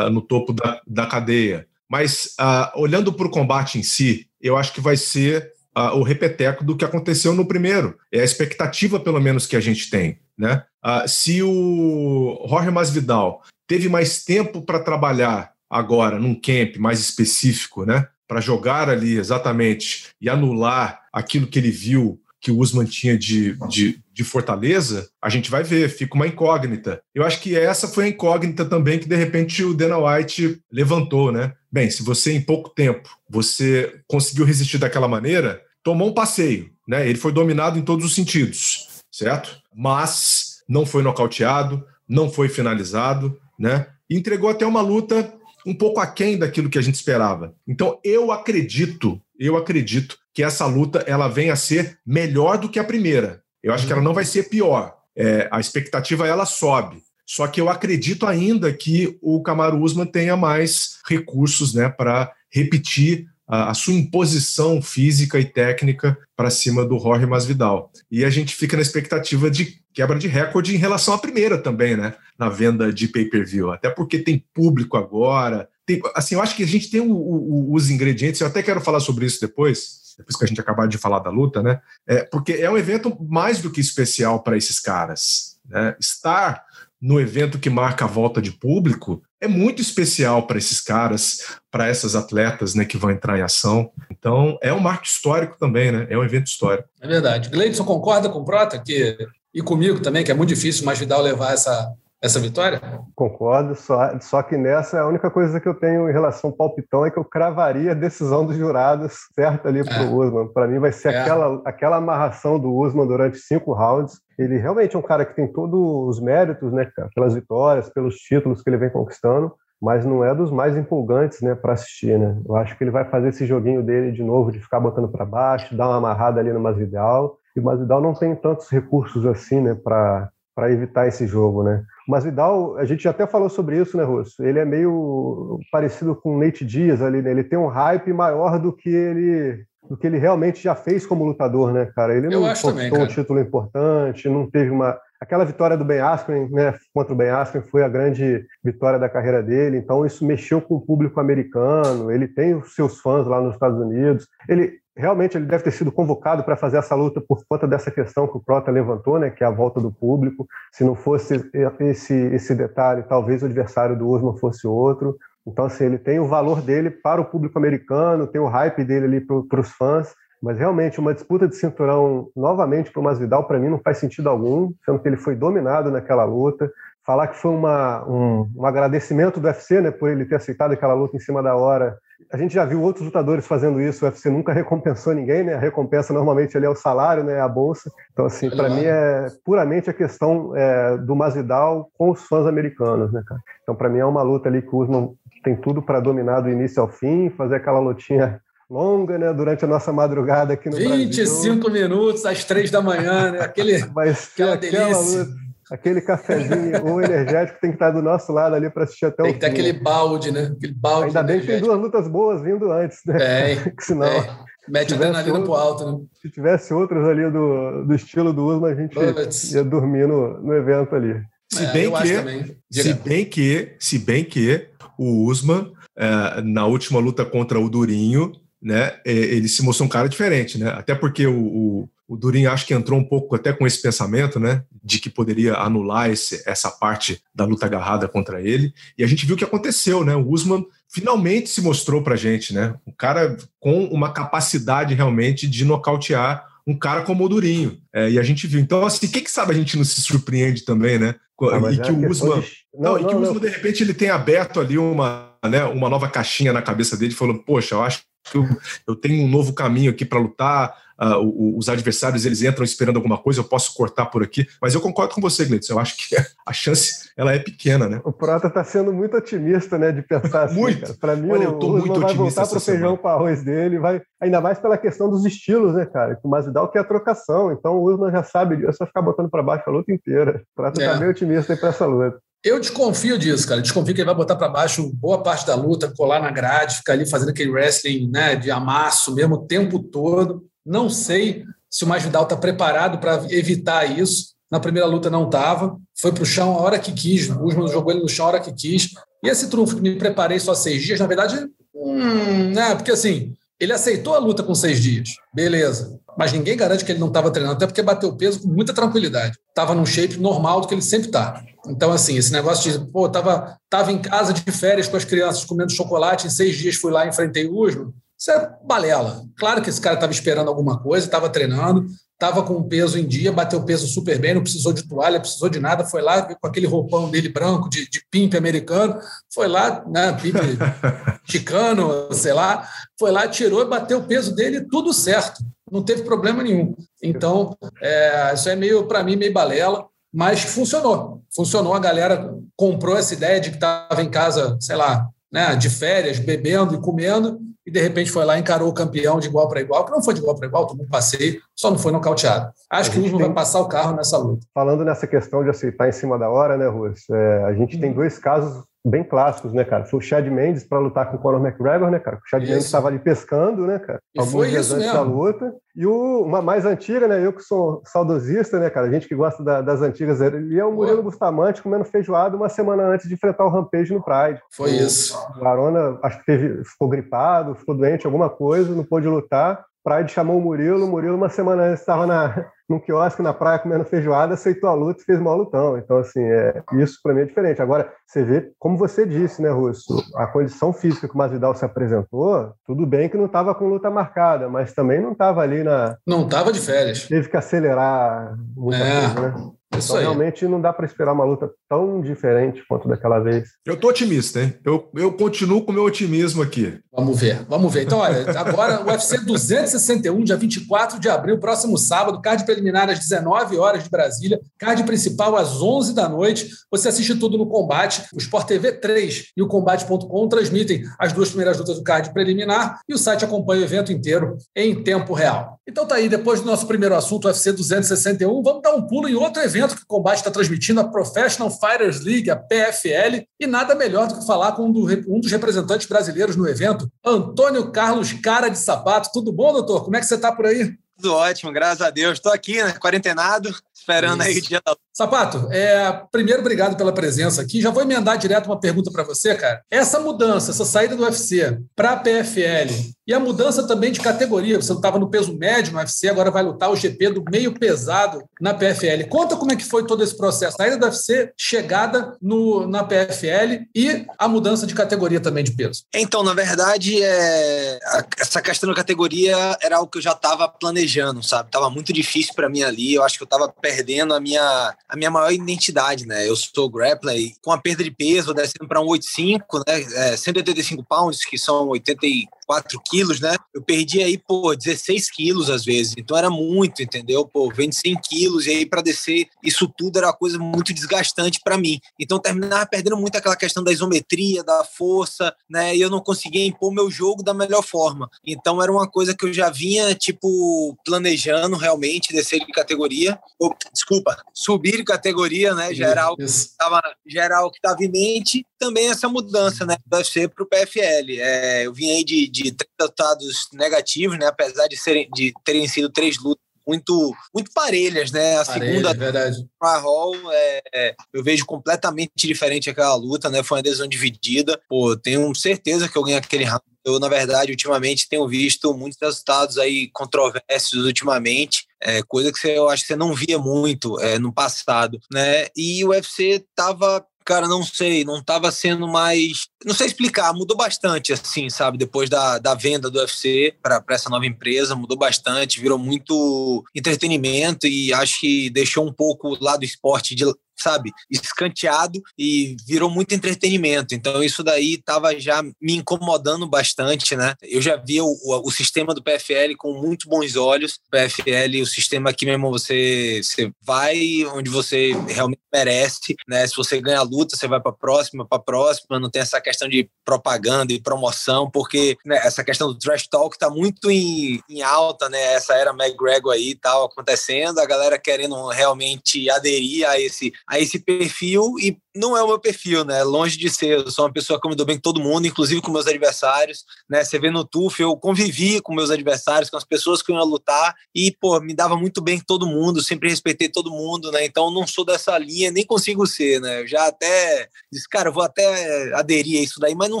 [0.10, 1.66] no topo da, da cadeia.
[1.88, 2.34] Mas
[2.74, 5.52] olhando para o combate em si, eu acho que vai ser
[5.94, 7.98] o repeteco do que aconteceu no primeiro.
[8.12, 10.18] É a expectativa, pelo menos, que a gente tem.
[10.36, 10.62] Né?
[10.84, 17.84] Uh, se o Jorge Masvidal teve mais tempo para trabalhar agora num camp mais específico,
[17.84, 18.08] né?
[18.26, 23.56] para jogar ali exatamente e anular aquilo que ele viu que o Usman tinha de,
[23.68, 27.00] de, de, fortaleza, a gente vai ver, fica uma incógnita.
[27.14, 31.32] Eu acho que essa foi a incógnita também que, de repente, o Dana White levantou,
[31.32, 31.54] né?
[31.72, 37.08] Bem, se você em pouco tempo você conseguiu resistir daquela maneira, tomou um passeio, né?
[37.08, 39.62] Ele foi dominado em todos os sentidos certo?
[39.72, 43.86] Mas não foi nocauteado, não foi finalizado, né?
[44.10, 45.32] E entregou até uma luta
[45.64, 47.54] um pouco aquém daquilo que a gente esperava.
[47.66, 52.78] Então eu acredito, eu acredito que essa luta ela venha a ser melhor do que
[52.78, 53.42] a primeira.
[53.62, 54.94] Eu acho que ela não vai ser pior.
[55.16, 57.02] É, a expectativa ela sobe.
[57.26, 63.26] Só que eu acredito ainda que o Kamaru Usman tenha mais recursos né, para repetir
[63.46, 67.90] a, a, sua imposição física e técnica para cima do Jorge Masvidal.
[68.10, 71.96] E a gente fica na expectativa de quebra de recorde em relação à primeira também,
[71.96, 72.14] né?
[72.38, 73.70] Na venda de pay-per-view.
[73.70, 75.68] Até porque tem público agora.
[75.86, 78.80] Tem, assim, eu acho que a gente tem o, o, os ingredientes, eu até quero
[78.80, 81.80] falar sobre isso depois, depois que a gente acabar de falar da luta, né?
[82.06, 85.58] É, porque é um evento mais do que especial para esses caras.
[85.68, 85.96] Né?
[86.00, 86.64] Estar
[87.00, 91.86] no evento que marca a volta de público é muito especial para esses caras, para
[91.86, 93.90] essas atletas né, que vão entrar em ação.
[94.10, 96.06] Então, é um marco histórico também, né?
[96.08, 96.88] É um evento histórico.
[97.00, 97.50] É verdade.
[97.50, 99.18] Gleidson concorda com o Prota que,
[99.52, 101.92] e comigo também, que é muito difícil mais Vidal levar essa,
[102.24, 102.80] essa vitória?
[103.14, 107.04] Concordo, só, só que nessa a única coisa que eu tenho em relação ao palpitão
[107.04, 110.26] é que eu cravaria a decisão dos jurados certo ali para o é.
[110.26, 110.48] Usman.
[110.48, 111.20] Para mim vai ser é.
[111.20, 114.20] aquela, aquela amarração do Usman durante cinco rounds.
[114.38, 118.62] Ele realmente é um cara que tem todos os méritos, né, pelas vitórias, pelos títulos
[118.62, 122.40] que ele vem conquistando, mas não é dos mais empolgantes, né, para assistir, né?
[122.48, 125.26] Eu acho que ele vai fazer esse joguinho dele de novo, de ficar botando para
[125.26, 127.36] baixo, dar uma amarrada ali no Masvidal.
[127.54, 131.82] E o Masvidal não tem tantos recursos assim, né, para para evitar esse jogo, né?
[132.08, 134.44] Mas Vidal, a gente já até falou sobre isso, né, Russo?
[134.44, 137.30] Ele é meio parecido com o Nate Diaz ali, né?
[137.30, 141.26] Ele tem um hype maior do que ele do que ele realmente já fez como
[141.26, 142.16] lutador, né, cara?
[142.16, 146.74] Ele não conquistou um título importante, não teve uma aquela vitória do Ben Askren, né,
[146.92, 149.78] contra o Ben Askren foi a grande vitória da carreira dele.
[149.78, 152.10] Então isso mexeu com o público americano.
[152.10, 154.28] Ele tem os seus fãs lá nos Estados Unidos.
[154.48, 158.28] Ele realmente ele deve ter sido convocado para fazer essa luta por conta dessa questão
[158.28, 160.46] que o Prota levantou, né, que é a volta do público.
[160.72, 165.16] Se não fosse esse esse detalhe, talvez o adversário do Usman fosse outro.
[165.46, 169.06] Então, assim, ele tem o valor dele para o público americano, tem o hype dele
[169.06, 173.58] ali para os fãs, mas realmente uma disputa de cinturão novamente para o Masvidal, para
[173.58, 176.70] mim, não faz sentido algum, sendo que ele foi dominado naquela luta.
[177.04, 180.94] Falar que foi uma, um, um agradecimento do UFC né, por ele ter aceitado aquela
[180.94, 181.98] luta em cima da hora
[182.32, 185.54] a gente já viu outros lutadores fazendo isso, o UFC nunca recompensou ninguém, né?
[185.54, 187.40] A recompensa normalmente é o salário, né?
[187.40, 187.90] A bolsa.
[188.12, 193.12] Então, assim, para mim é puramente a questão é, do Masvidal com os fãs americanos,
[193.12, 193.40] né, cara?
[193.62, 196.50] Então, para mim é uma luta ali que o Usman tem tudo para dominar do
[196.50, 199.32] início ao fim, fazer aquela lutinha longa, né?
[199.32, 201.88] Durante a nossa madrugada aqui no 25 Brasil.
[201.88, 203.40] minutos às três da manhã, né?
[203.40, 205.20] Aquele, aquela delícia.
[205.20, 209.22] Luta aquele cafezinho ou energético tem que estar do nosso lado ali para assistir até
[209.22, 209.40] tem o fim.
[209.40, 210.52] Tem que ter aquele balde, né?
[210.56, 213.52] Aquele balde Ainda bem que tem duas lutas boas vindo antes, né?
[213.52, 214.06] É, senão.
[214.06, 214.38] É.
[214.66, 216.04] Mete adrenalina outro, pro alto, né?
[216.22, 219.52] Se tivesse outros ali do, do estilo do Usman, a gente Bullets.
[219.52, 221.22] ia dormir no, no evento ali.
[221.52, 226.98] Se é, bem, que, se bem que, se bem que o Usman, é, na última
[226.98, 230.70] luta contra o Durinho, né, é, ele se mostrou um cara diferente, né?
[230.70, 234.38] Até porque o, o, o Durinho acho que entrou um pouco até com esse pensamento,
[234.38, 238.72] né, de que poderia anular esse, essa parte da luta agarrada contra ele.
[238.96, 240.14] E a gente viu o que aconteceu, né?
[240.14, 242.74] O Usman finalmente se mostrou pra gente, né?
[242.86, 247.78] Um cara com uma capacidade realmente de nocautear um cara como o Durinho.
[247.92, 248.60] É, e a gente viu.
[248.60, 251.14] Então, assim, quem que sabe a gente não se surpreende também, né?
[251.42, 252.40] Ah, e que o Usman.
[252.40, 252.46] De...
[252.74, 255.88] Não, não, e que o Usman, de repente, ele tem aberto ali uma, né, uma
[255.88, 258.48] nova caixinha na cabeça dele, falando, poxa, eu acho que eu,
[258.88, 263.18] eu tenho um novo caminho aqui para lutar uh, os adversários eles entram esperando alguma
[263.18, 264.46] coisa, eu posso cortar por aqui.
[264.60, 265.74] Mas eu concordo com você, Gleitson.
[265.74, 268.00] Eu acho que a chance ela é pequena, né?
[268.04, 270.54] O Prata está sendo muito otimista, né, de pensar assim.
[270.54, 270.98] muito.
[270.98, 273.78] Para mim, Olha, eu tô o muito vai voltar para o feijão com arroz dele,
[273.78, 276.18] vai ainda mais pela questão dos estilos, né, cara?
[276.22, 279.30] O Masvidal quer a trocação, então o Usman já sabe disso, é só ficar botando
[279.30, 280.42] para baixo a luta inteira.
[280.52, 280.98] O Prata está é.
[280.98, 282.18] bem otimista para essa luta.
[282.44, 283.62] Eu desconfio disso, cara.
[283.62, 286.92] Desconfio que ele vai botar para baixo boa parte da luta, colar na grade, ficar
[286.92, 290.44] ali fazendo aquele wrestling né, de amasso mesmo o tempo todo.
[290.64, 294.34] Não sei se o Masvidal está preparado para evitar isso.
[294.50, 295.76] Na primeira luta não estava.
[296.00, 297.28] Foi para o chão a hora que quis.
[297.28, 298.90] O Usman jogou ele no chão a hora que quis.
[299.22, 303.34] E esse trunfo que me preparei só seis dias, na verdade, hum, né, porque assim,
[303.58, 305.10] ele aceitou a luta com seis dias.
[305.34, 305.98] Beleza.
[306.16, 309.36] Mas ninguém garante que ele não estava treinando, até porque bateu peso com muita tranquilidade.
[309.48, 311.42] Estava num shape normal do que ele sempre está.
[311.66, 315.44] Então, assim, esse negócio de, pô, tava, tava em casa de férias com as crianças
[315.44, 317.92] comendo chocolate, em seis dias fui lá e enfrentei o Usman.
[318.18, 319.24] Isso é balela.
[319.36, 323.06] Claro que esse cara estava esperando alguma coisa, estava treinando, estava com o peso em
[323.06, 326.22] dia, bateu o peso super bem, não precisou de toalha, precisou de nada, foi lá
[326.22, 328.98] com aquele roupão dele branco, de, de pimp americano,
[329.32, 330.36] foi lá, né, pimp
[331.26, 336.02] chicano, sei lá, foi lá, tirou e bateu o peso dele, tudo certo, não teve
[336.02, 336.74] problema nenhum.
[337.02, 341.22] Então, é, isso é meio, para mim, meio balela, mas funcionou.
[341.34, 345.68] Funcionou, a galera comprou essa ideia de que estava em casa, sei lá, né, de
[345.68, 349.48] férias, bebendo e comendo, e de repente foi lá e encarou o campeão de igual
[349.48, 351.92] para igual, que não foi de igual para igual, tomou um passeio, só não foi
[351.92, 352.52] nocauteado.
[352.70, 353.26] Acho que o Usman tem...
[353.26, 354.46] vai passar o carro nessa luta.
[354.52, 357.14] Falando nessa questão de aceitar em cima da hora, né, Russo?
[357.14, 357.96] É, a gente tem uhum.
[357.96, 359.84] dois casos bem clássicos, né, cara?
[359.86, 362.18] Foi o Chad Mendes para lutar com o Conor McGregor, né, cara?
[362.18, 362.52] O Chad isso.
[362.52, 364.00] Mendes estava ali pescando, né, cara?
[364.14, 364.92] E foi isso antes mesmo.
[364.92, 365.54] da luta.
[365.74, 367.24] E o, uma mais antiga, né?
[367.24, 368.86] Eu que sou saudosista, né, cara?
[368.86, 370.20] A gente que gosta da, das antigas.
[370.20, 374.04] Ele é o Murilo Bustamante comendo feijoada uma semana antes de enfrentar o Rampage no
[374.04, 374.40] Pride.
[374.52, 375.18] Foi o, isso.
[375.40, 379.64] O Arona, acho que teve, ficou gripado, ficou doente, alguma coisa, não pôde lutar.
[379.84, 383.58] Pride chamou o Murilo, o Murilo uma semana antes estava na, num quiosque na praia
[383.58, 385.76] comendo feijoada, aceitou a luta e fez mal lutão.
[385.76, 387.60] Então, assim, é, isso para mim é diferente.
[387.60, 391.64] Agora, você vê, como você disse, né, Russo, a condição física que o Masvidal se
[391.64, 395.98] apresentou, tudo bem que não estava com luta marcada, mas também não estava ali na...
[396.06, 397.06] Não estava de férias.
[397.06, 399.00] Teve que acelerar muita é.
[399.00, 399.50] coisa, né?
[399.78, 403.48] Isso então, realmente não dá para esperar uma luta tão diferente quanto daquela vez.
[403.64, 404.54] Eu tô otimista, hein?
[404.64, 406.78] Eu, eu continuo com o meu otimismo aqui.
[406.92, 407.84] Vamos ver, vamos ver.
[407.84, 412.98] Então, olha, agora o UFC 261, dia 24 de abril, próximo sábado, card preliminar às
[412.98, 416.48] 19 horas de Brasília, card principal às 11 da noite.
[416.70, 418.04] Você assiste tudo no Combate.
[418.14, 422.80] O Sport TV 3 e o Combate.com transmitem as duas primeiras lutas do card preliminar
[422.88, 425.58] e o site acompanha o evento inteiro em tempo real.
[425.66, 429.14] Então tá aí, depois do nosso primeiro assunto, UFC 261, vamos dar um pulo em
[429.14, 433.74] outro evento que o Combate está transmitindo, a Professional Fighters League, a PFL, e nada
[433.74, 438.58] melhor do que falar com um dos representantes brasileiros no evento, Antônio Carlos Cara de
[438.58, 439.10] Sapato.
[439.12, 439.84] Tudo bom, doutor?
[439.84, 440.76] Como é que você está por aí?
[440.96, 442.14] Tudo ótimo, graças a Deus.
[442.14, 444.30] Estou aqui, né, quarentenado, esperando Isso.
[444.30, 447.60] aí o dia da Sapato, é, primeiro, obrigado pela presença aqui.
[447.60, 449.60] Já vou emendar direto uma pergunta para você, cara.
[449.68, 454.56] Essa mudança, essa saída do UFC para a PFL e a mudança também de categoria,
[454.56, 458.22] você estava no peso médio no UFC, agora vai lutar o GP do meio pesado
[458.40, 459.08] na PFL.
[459.10, 460.56] Conta como é que foi todo esse processo.
[460.56, 465.82] Saída do UFC, chegada no, na PFL e a mudança de categoria também de peso.
[465.92, 467.80] Então, na verdade, é,
[468.16, 471.50] essa questão da categoria era algo que eu já estava planejando, sabe?
[471.50, 472.94] Tava muito difícil para mim ali.
[472.94, 473.73] Eu acho que eu estava perdendo
[474.14, 476.28] a minha a minha maior identidade, né?
[476.28, 479.82] Eu sou grappler e com a perda de peso, descendo para um 85, né?
[479.94, 482.06] É, 185 pounds, que são 80
[482.44, 483.34] 4 quilos, né?
[483.52, 485.94] Eu perdi aí, pô, 16 quilos às vezes.
[485.96, 487.26] Então era muito, entendeu?
[487.26, 491.40] Pô, vem 100 quilos e aí para descer isso tudo era uma coisa muito desgastante
[491.42, 491.78] para mim.
[491.98, 495.76] Então terminava perdendo muito aquela questão da isometria, da força, né?
[495.76, 498.08] E eu não conseguia impor meu jogo da melhor forma.
[498.24, 503.18] Então era uma coisa que eu já vinha, tipo, planejando realmente descer de categoria.
[503.38, 505.74] Ou, desculpa, subir de categoria, né?
[505.74, 508.46] Já era algo que estava, em mente.
[508.58, 509.76] Também essa mudança, né?
[509.86, 511.18] Do UFC para o PFL.
[511.18, 514.26] É, eu vim aí de de três resultados negativos, né?
[514.26, 518.38] Apesar de, serem, de terem sido três lutas muito, muito parelhas, né?
[518.38, 519.46] A Parelha, segunda verdade.
[519.60, 523.42] a Hall, é, é, eu vejo completamente diferente aquela luta, né?
[523.42, 524.60] Foi uma decisão dividida.
[524.68, 526.64] Pô, tenho certeza que eu ganhei aquele round.
[526.84, 532.58] Eu, na verdade, ultimamente tenho visto muitos resultados aí controversos ultimamente, é, coisa que você,
[532.58, 535.46] eu acho que você não via muito é, no passado, né?
[535.56, 539.48] E o UFC tava cara, não sei, não estava sendo mais.
[539.64, 541.78] Não sei explicar, mudou bastante, assim, sabe?
[541.78, 547.66] Depois da, da venda do UFC para essa nova empresa, mudou bastante, virou muito entretenimento
[547.66, 550.24] e acho que deixou um pouco o lado esporte de,
[550.56, 553.94] sabe, escanteado e virou muito entretenimento.
[553.94, 557.34] Então isso daí estava já me incomodando bastante, né?
[557.42, 560.78] Eu já via o, o, sistema do PFL com muito bons olhos.
[560.86, 566.46] O PFL, o sistema aqui mesmo, você, você vai onde você realmente merece, né?
[566.46, 568.98] Se você ganha a luta, você vai para próxima, para próxima.
[568.98, 573.34] Não tem essa questão de propaganda e promoção, porque né, essa questão do trash talk
[573.34, 575.34] está muito em, em alta, né?
[575.34, 580.78] Essa era McGregor aí tal acontecendo, a galera querendo realmente aderir a esse a esse
[580.78, 583.02] perfil e não é o meu perfil, né?
[583.04, 583.78] Longe de ser.
[583.78, 586.64] Eu sou uma pessoa que me dou bem com todo mundo, inclusive com meus adversários,
[586.90, 587.04] né?
[587.04, 590.22] Você vê no TUF, eu convivi com meus adversários, com as pessoas que eu ia
[590.22, 594.24] lutar e, pô, me dava muito bem com todo mundo, sempre respeitei todo mundo, né?
[594.24, 596.62] Então não sou dessa linha, nem consigo ser, né?
[596.62, 600.00] Eu já até disse, cara, eu vou até aderir a isso daí, mas não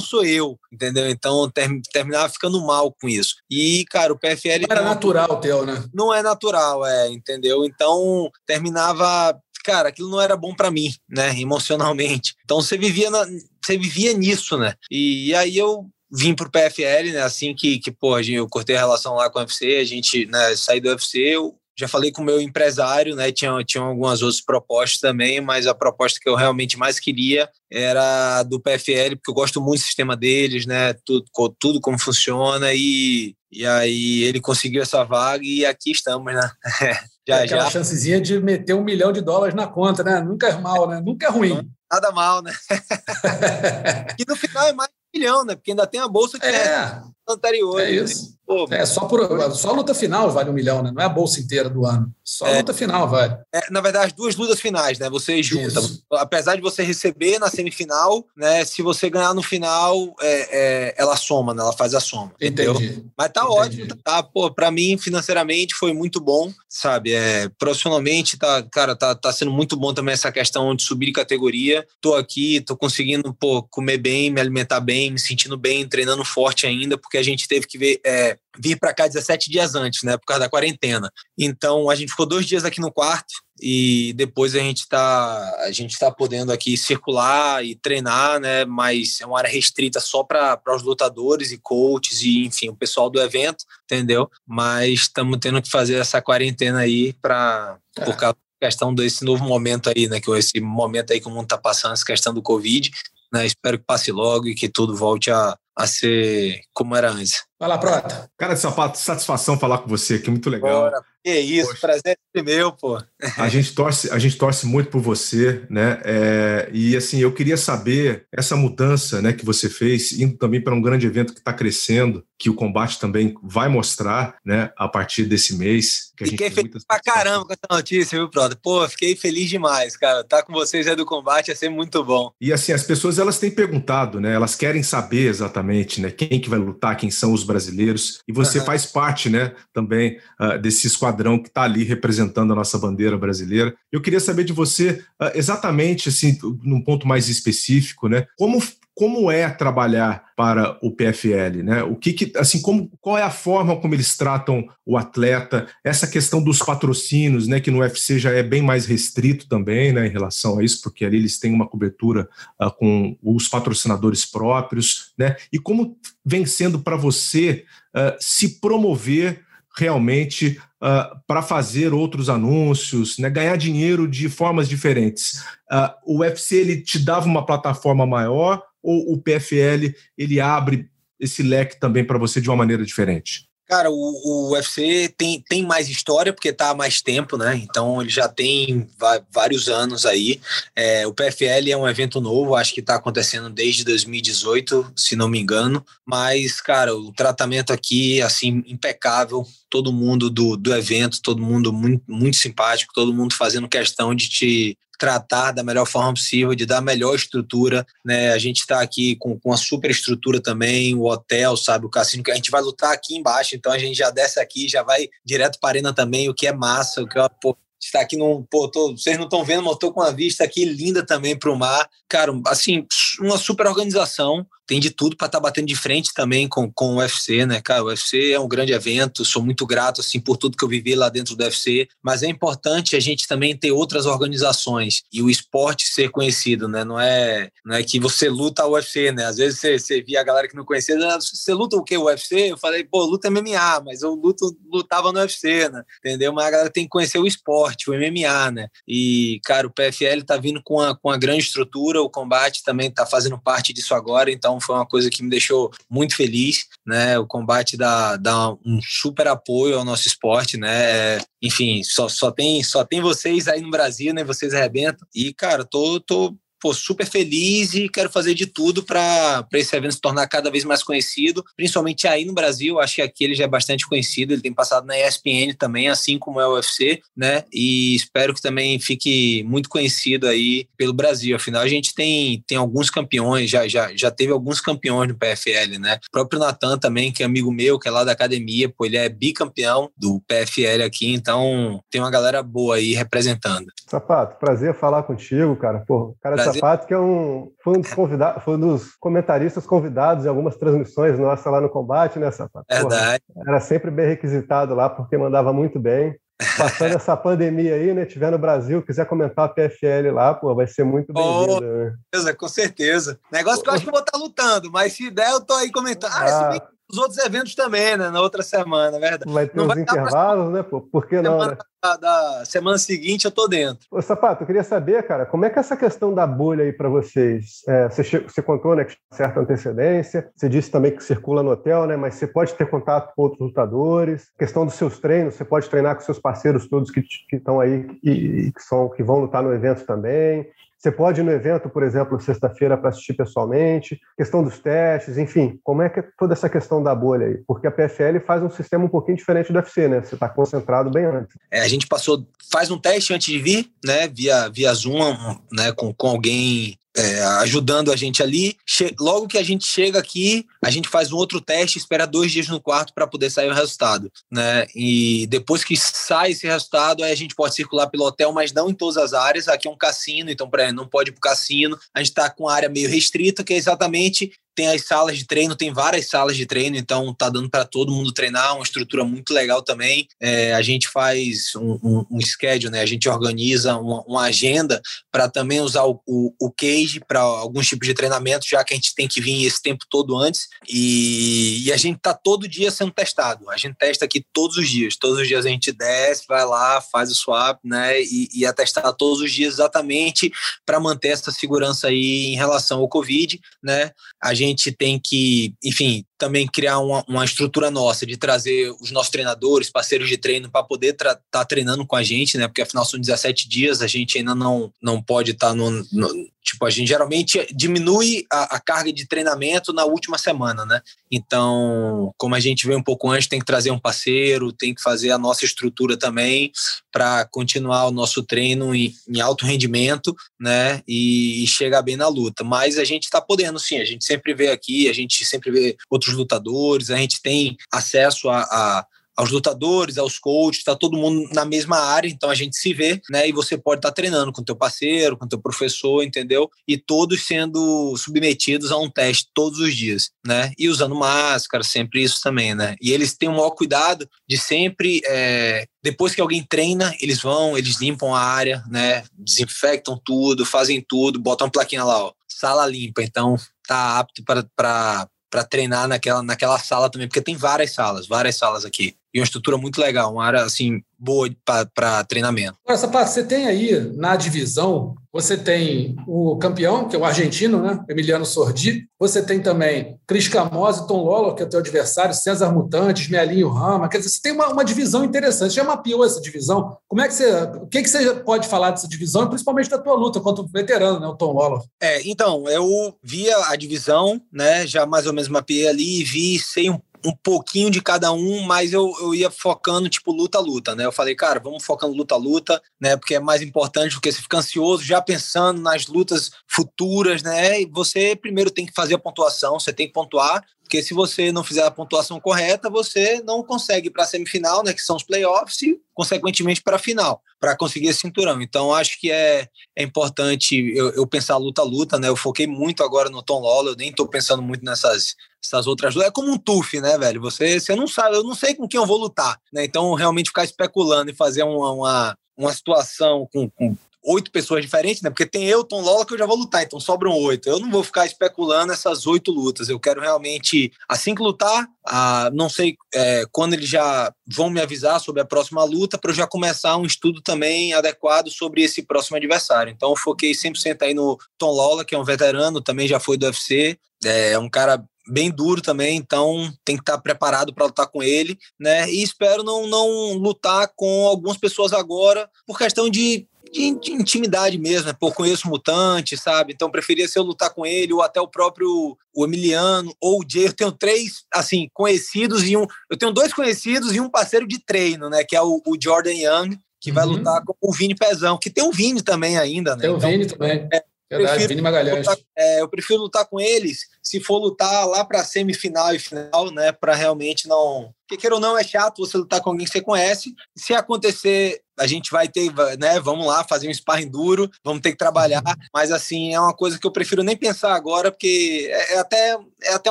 [0.00, 1.08] sou eu, entendeu?
[1.08, 3.36] Então ter, terminava ficando mal com isso.
[3.48, 4.66] E, cara, o PFL.
[4.68, 5.84] Não era natural o teu, né?
[5.94, 7.64] Não é natural, é, entendeu?
[7.64, 12.34] Então terminava cara, aquilo não era bom para mim, né, emocionalmente.
[12.44, 13.24] Então você vivia, na,
[13.64, 14.74] você vivia nisso, né?
[14.90, 18.80] E, e aí eu vim pro PFL, né, assim que, que pô, eu cortei a
[18.80, 22.22] relação lá com o UFC, a gente, né, saí do UFC, eu já falei com
[22.22, 23.32] o meu empresário, né?
[23.32, 28.44] Tinha, tinha algumas outras propostas também, mas a proposta que eu realmente mais queria era
[28.44, 30.94] do PFL, porque eu gosto muito do sistema deles, né?
[31.04, 31.24] Tudo,
[31.58, 36.48] tudo como funciona, e, e aí ele conseguiu essa vaga e aqui estamos, né?
[37.26, 37.70] Já, aquela já.
[37.70, 40.20] chancezinha de meter um milhão de dólares na conta, né?
[40.20, 41.00] Nunca é mal, né?
[41.00, 41.70] Nunca é ruim.
[41.90, 42.52] Nada mal, né?
[44.18, 45.54] e no final é mais de um milhão, né?
[45.54, 47.80] Porque ainda tem a bolsa que é, é anterior.
[47.80, 48.36] É isso.
[48.46, 49.20] Pô, é, só, por,
[49.54, 50.92] só a luta final vale um milhão, né?
[50.94, 52.14] Não é a bolsa inteira do ano.
[52.22, 53.36] Só a é, luta final vale.
[53.52, 55.08] É, na verdade, as duas lutas finais, né?
[55.08, 55.80] Você junta.
[55.80, 56.02] Isso.
[56.12, 58.64] Apesar de você receber na semifinal, né?
[58.64, 60.58] Se você ganhar no final, é,
[60.90, 61.62] é ela soma, né?
[61.62, 62.32] Ela faz a soma.
[62.40, 62.74] Entendeu?
[62.74, 63.06] Entendi.
[63.16, 63.58] Mas tá Entendi.
[63.58, 64.22] ótimo, tá?
[64.22, 67.14] Pô, pra mim, financeiramente, foi muito bom, sabe?
[67.14, 71.12] É, profissionalmente, tá, cara, tá, tá sendo muito bom também essa questão de subir de
[71.12, 71.86] categoria.
[72.00, 76.66] Tô aqui, tô conseguindo, pô, comer bem, me alimentar bem, me sentindo bem, treinando forte
[76.66, 78.00] ainda, porque a gente teve que ver,
[78.34, 81.10] é, vir para cá 17 dias antes, né, por causa da quarentena.
[81.38, 85.70] Então a gente ficou dois dias aqui no quarto e depois a gente está a
[85.70, 90.60] gente está podendo aqui circular e treinar, né, mas é uma área restrita só para
[90.74, 94.30] os lutadores e coaches e enfim o pessoal do evento, entendeu?
[94.46, 98.04] Mas estamos tendo que fazer essa quarentena aí para é.
[98.04, 100.20] por causa questão desse novo momento aí, né?
[100.20, 102.90] Que esse momento aí que o mundo está passando, essa questão do Covid,
[103.34, 103.44] né?
[103.44, 107.44] Espero que passe logo e que tudo volte a, a ser como era antes.
[107.58, 108.30] Vai lá, Prota.
[108.38, 110.82] Cara de sapato, satisfação falar com você aqui, muito legal.
[110.82, 111.04] Bora.
[111.24, 111.80] Que isso, Poxa.
[111.80, 113.02] prazer é meu, pô.
[113.38, 115.98] A gente torce, a gente torce muito por você, né?
[116.04, 120.74] É, e assim, eu queria saber essa mudança, né, que você fez, indo também para
[120.74, 125.24] um grande evento que está crescendo, que o combate também vai mostrar, né, a partir
[125.24, 126.12] desse mês.
[126.14, 126.84] Que fiquei feliz muitas...
[126.84, 128.58] pra caramba com essa notícia, viu, Prota?
[128.62, 130.22] Pô, fiquei feliz demais, cara.
[130.24, 132.32] Tá com vocês é do combate ia ser muito bom.
[132.38, 134.34] E assim, as pessoas elas têm perguntado, né?
[134.34, 138.20] Elas querem saber exatamente, né, quem que vai lutar, quem são os brasileiros.
[138.28, 138.66] E você uhum.
[138.66, 143.74] faz parte, né, também uh, desse esquadrão que está ali representando a nossa bandeira brasileira.
[143.92, 148.60] Eu queria saber de você uh, exatamente, assim, num ponto mais específico, né, como
[148.94, 151.82] como é trabalhar para o PFL, né?
[151.82, 155.66] O que, que, assim, como qual é a forma como eles tratam o atleta?
[155.82, 157.60] Essa questão dos patrocínios, né?
[157.60, 160.06] Que no UFC já é bem mais restrito também, né?
[160.06, 162.28] Em relação a isso, porque ali eles têm uma cobertura
[162.60, 165.36] uh, com os patrocinadores próprios, né?
[165.52, 167.64] E como vem sendo para você
[167.96, 169.43] uh, se promover
[169.76, 175.44] realmente uh, para fazer outros anúncios, né, ganhar dinheiro de formas diferentes.
[175.70, 181.42] Uh, o UFC ele te dava uma plataforma maior ou o PFL ele abre esse
[181.42, 183.48] leque também para você de uma maneira diferente?
[183.74, 187.56] Cara, o, o UFC tem, tem mais história porque está há mais tempo, né?
[187.56, 188.88] Então ele já tem
[189.32, 190.40] vários anos aí.
[190.76, 195.26] É, o PFL é um evento novo, acho que está acontecendo desde 2018, se não
[195.26, 195.84] me engano.
[196.06, 199.44] Mas, cara, o tratamento aqui, assim, impecável.
[199.68, 204.28] Todo mundo do, do evento, todo mundo muito, muito simpático, todo mundo fazendo questão de
[204.28, 208.32] te tratar da melhor forma possível, de dar a melhor estrutura, né?
[208.32, 212.22] A gente está aqui com, com uma super estrutura também, o hotel, sabe, o cassino,
[212.22, 215.08] que a gente vai lutar aqui embaixo, então a gente já desce aqui, já vai
[215.22, 218.16] direto para a arena também, o que é massa, o que é, pô, está aqui
[218.16, 218.42] num.
[218.50, 221.52] Pô, tô, vocês não estão vendo, mas tô com uma vista aqui linda também para
[221.52, 221.86] o mar.
[222.08, 222.86] Cara, assim,
[223.20, 226.94] uma super organização tem de tudo para estar tá batendo de frente também com, com
[226.94, 227.82] o UFC, né, cara?
[227.82, 230.94] O UFC é um grande evento, sou muito grato, assim, por tudo que eu vivi
[230.94, 235.30] lá dentro do UFC, mas é importante a gente também ter outras organizações e o
[235.30, 236.84] esporte ser conhecido, né?
[236.84, 239.26] Não é, não é que você luta o UFC, né?
[239.26, 241.96] Às vezes você, você via a galera que não conhecia, ah, você luta o que,
[241.96, 242.52] o UFC?
[242.52, 245.82] Eu falei, pô, luta MMA, mas eu luto, lutava no UFC, né?
[245.98, 246.32] Entendeu?
[246.32, 248.68] Mas a galera tem que conhecer o esporte, o MMA, né?
[248.86, 252.90] E, cara, o PFL tá vindo com a, com a grande estrutura, o combate também
[252.90, 256.66] tá fazendo parte disso agora, então então foi uma coisa que me deixou muito feliz,
[256.86, 257.18] né?
[257.18, 261.18] O combate dá, dá um super apoio ao nosso esporte, né?
[261.42, 264.22] Enfim, só, só, tem, só tem vocês aí no Brasil, né?
[264.22, 265.06] Vocês arrebentam.
[265.14, 269.92] E, cara, tô, tô pô, super feliz e quero fazer de tudo para esse evento
[269.92, 272.80] se tornar cada vez mais conhecido, principalmente aí no Brasil.
[272.80, 276.18] Acho que aqui ele já é bastante conhecido, ele tem passado na ESPN também, assim
[276.18, 277.44] como é o UFC, né?
[277.52, 281.36] E espero que também fique muito conhecido aí pelo Brasil.
[281.36, 285.78] Afinal, a gente tem, tem alguns campeões, já, já, já teve alguns campeões no PFL,
[285.78, 285.98] né?
[286.08, 288.96] O próprio Natan também, que é amigo meu, que é lá da academia, pô, ele
[288.96, 293.66] é bicampeão do PFL aqui, então tem uma galera boa aí representando.
[293.86, 295.84] Sapato, prazer falar contigo, cara.
[295.86, 299.66] Pô, cara prazer Sapato, que é um, foi, um dos convidados, foi um dos comentaristas
[299.66, 302.66] convidados em algumas transmissões nossas lá no combate, né, Sapato?
[302.70, 303.22] Verdade.
[303.32, 306.16] Porra, era sempre bem requisitado lá, porque mandava muito bem.
[306.58, 308.04] Passando essa pandemia aí, né?
[308.04, 311.52] Tiver no Brasil, quiser comentar a PFL lá, pô, vai ser muito bem-vindo.
[311.52, 312.32] Oh, né?
[312.36, 313.20] Com certeza.
[313.30, 315.70] Negócio que eu acho que eu vou estar lutando, mas se der, eu tô aí
[315.70, 316.10] comentando.
[316.12, 316.28] Ah, ah.
[316.28, 318.10] se bem os outros eventos também, né?
[318.10, 319.32] Na outra semana, é verdade.
[319.32, 320.52] Vai ter não uns intervalos, pra...
[320.54, 320.62] né?
[320.62, 320.80] Pô?
[320.80, 321.56] Por que não, né?
[321.82, 323.86] Da, da, semana seguinte eu tô dentro.
[323.90, 326.72] Ô, Sapato, eu queria saber, cara, como é que é essa questão da bolha aí
[326.72, 327.62] para vocês?
[327.68, 331.86] É, você, você contou, né, que certa antecedência, você disse também que circula no hotel,
[331.86, 331.96] né?
[331.96, 334.30] Mas você pode ter contato com outros lutadores.
[334.38, 338.52] Questão dos seus treinos, você pode treinar com seus parceiros todos que estão aí e
[338.52, 340.48] que, são, que vão lutar no evento também.
[340.84, 345.58] Você pode ir no evento, por exemplo, sexta-feira para assistir pessoalmente, questão dos testes, enfim,
[345.64, 347.38] como é que é toda essa questão da bolha aí?
[347.46, 350.02] Porque a PFL faz um sistema um pouquinho diferente do UFC, né?
[350.02, 351.38] Você está concentrado bem antes.
[351.50, 354.08] É, a gente passou, faz um teste antes de vir, né?
[354.08, 355.16] Via, via Zoom,
[355.50, 355.72] né?
[355.72, 358.56] Com, com alguém é, ajudando a gente ali.
[358.64, 362.30] Che logo que a gente chega aqui, a gente faz um outro teste, espera dois
[362.30, 364.66] dias no quarto para poder sair o resultado, né?
[364.74, 368.70] E depois que sai esse resultado, aí a gente pode circular pelo hotel, mas não
[368.70, 369.48] em todas as áreas.
[369.48, 371.78] Aqui é um cassino, então pra, não pode ir pro cassino.
[371.92, 375.26] A gente está com a área meio restrita, que é exatamente tem as salas de
[375.26, 379.04] treino, tem várias salas de treino, então tá dando para todo mundo treinar, uma estrutura
[379.04, 380.06] muito legal também.
[380.20, 382.80] É, a gente faz um, um, um, schedule, né?
[382.80, 384.80] A gente organiza uma, uma agenda
[385.10, 388.76] para também usar o, o, o cage para alguns tipos de treinamento, já que a
[388.76, 390.48] gente tem que vir esse tempo todo antes.
[390.68, 393.50] E, e a gente tá todo dia sendo testado.
[393.50, 394.96] A gente testa aqui todos os dias.
[394.96, 398.00] Todos os dias a gente desce, vai lá, faz o swap, né?
[398.00, 400.32] E, e é testar todos os dias exatamente
[400.64, 403.90] para manter essa segurança aí em relação ao Covid, né?
[404.22, 408.90] A gente gente tem que, enfim, também criar uma, uma estrutura nossa de trazer os
[408.90, 412.46] nossos treinadores, parceiros de treino, para poder estar tá treinando com a gente, né?
[412.46, 416.08] Porque afinal são 17 dias, a gente ainda não, não pode estar tá no, no,
[416.44, 420.82] Tipo, a gente geralmente diminui a, a, carga de treinamento na última semana, né?
[421.10, 424.82] Então, como a gente veio um pouco antes, tem que trazer um parceiro, tem que
[424.82, 426.52] fazer a nossa estrutura também
[426.92, 430.82] para continuar o nosso treino em, em, alto rendimento, né?
[430.86, 432.44] E, e chegar bem na luta.
[432.44, 433.78] Mas a gente está podendo, sim.
[433.78, 438.28] A gente sempre vê aqui, a gente sempre vê outros lutadores, a gente tem acesso
[438.28, 438.86] a, a
[439.16, 443.00] aos lutadores, aos coaches, está todo mundo na mesma área, então a gente se vê,
[443.08, 443.28] né?
[443.28, 446.50] E você pode estar tá treinando com teu parceiro, com teu professor, entendeu?
[446.66, 450.52] E todos sendo submetidos a um teste todos os dias, né?
[450.58, 452.74] E usando máscara, sempre isso também, né?
[452.80, 457.56] E eles têm o maior cuidado de sempre é, depois que alguém treina, eles vão,
[457.56, 459.04] eles limpam a área, né?
[459.16, 463.02] Desinfectam tudo, fazem tudo, botam uma plaquinha lá, ó, sala limpa.
[463.02, 463.36] Então,
[463.66, 465.08] tá apto para
[465.42, 469.56] treinar naquela, naquela sala também, porque tem várias salas, várias salas aqui e uma estrutura
[469.56, 471.30] muito legal, uma área assim boa
[471.74, 472.56] para treinamento.
[472.64, 477.62] Agora, Sapato, você tem aí na divisão, você tem o campeão, que é o argentino,
[477.62, 477.78] né?
[477.88, 478.88] Emiliano Sordi.
[478.98, 483.50] Você tem também Cris Camose, Tom Lolo, que é o teu adversário, César Mutantes, Melinho
[483.50, 483.88] Rama.
[483.88, 485.52] Quer dizer, você tem uma, uma divisão interessante.
[485.52, 486.76] Você já mapeou essa divisão?
[486.88, 487.30] Como é que você.
[487.62, 490.98] O que, que você pode falar dessa divisão, principalmente da tua luta contra o veterano,
[490.98, 491.06] né?
[491.06, 491.62] O Tom Lolo?
[491.80, 494.66] É, então, eu via a divisão, né?
[494.66, 498.42] Já mais ou menos mapeei ali e vi, sei um um pouquinho de cada um,
[498.42, 500.86] mas eu, eu ia focando, tipo, luta-luta, né?
[500.86, 502.96] Eu falei, cara, vamos focando luta-luta, né?
[502.96, 507.60] Porque é mais importante, porque você fica ansioso já pensando nas lutas futuras, né?
[507.60, 510.42] E você primeiro tem que fazer a pontuação, você tem que pontuar,
[510.74, 514.72] porque se você não fizer a pontuação correta, você não consegue para a semifinal, né,
[514.72, 518.42] que são os playoffs, e consequentemente para a final, para conseguir esse cinturão.
[518.42, 519.46] Então, acho que é,
[519.76, 522.08] é importante eu, eu pensar luta-luta, né?
[522.08, 525.14] Eu foquei muito agora no Tom Lawler, eu nem estou pensando muito nessas
[525.44, 526.08] essas outras lutas.
[526.08, 527.20] É como um tuf, né, velho?
[527.20, 529.64] Você, você não sabe, eu não sei com quem eu vou lutar, né?
[529.64, 535.02] Então, realmente ficar especulando e fazer uma, uma, uma situação com, com oito pessoas diferentes,
[535.02, 535.10] né?
[535.10, 537.48] Porque tem eu, Tom Lola, que eu já vou lutar, então sobram oito.
[537.48, 539.68] Eu não vou ficar especulando essas oito lutas.
[539.68, 544.60] Eu quero realmente, assim que lutar, ah, não sei é, quando eles já vão me
[544.60, 548.82] avisar sobre a próxima luta, para eu já começar um estudo também adequado sobre esse
[548.82, 549.72] próximo adversário.
[549.72, 553.16] Então eu foquei 100% aí no Tom Lola, que é um veterano, também já foi
[553.16, 557.86] do UFC, é um cara bem duro também, então tem que estar preparado para lutar
[557.86, 558.88] com ele, né?
[558.90, 564.58] E espero não, não lutar com algumas pessoas agora por questão de de, de intimidade
[564.58, 564.96] mesmo, né?
[564.98, 566.52] Pô, conheço mutante, sabe?
[566.52, 570.24] Então preferia se eu lutar com ele, ou até o próprio o Emiliano, ou o
[570.28, 570.46] Jay.
[570.46, 572.66] Eu tenho três, assim, conhecidos e um.
[572.90, 575.22] Eu tenho dois conhecidos e um parceiro de treino, né?
[575.24, 576.94] Que é o, o Jordan Young, que uhum.
[576.96, 579.82] vai lutar com o Vini Pezão, que tem o Vini também ainda, né?
[579.82, 580.68] Tem o então, Vini também.
[580.72, 580.84] É,
[581.18, 582.06] Verdade, Vini Magalhães.
[582.06, 586.50] Lutar, é, eu prefiro lutar com eles se for lutar lá para semifinal e final,
[586.50, 586.72] né?
[586.72, 587.94] Para realmente não.
[588.06, 590.34] Porque queira ou não, é chato você lutar com alguém que você conhece.
[590.54, 593.00] Se acontecer, a gente vai ter, né?
[593.00, 595.42] Vamos lá, fazer um sparring duro, vamos ter que trabalhar.
[595.46, 595.54] Uhum.
[595.72, 599.38] Mas assim, é uma coisa que eu prefiro nem pensar agora, porque é, é até,
[599.62, 599.90] é até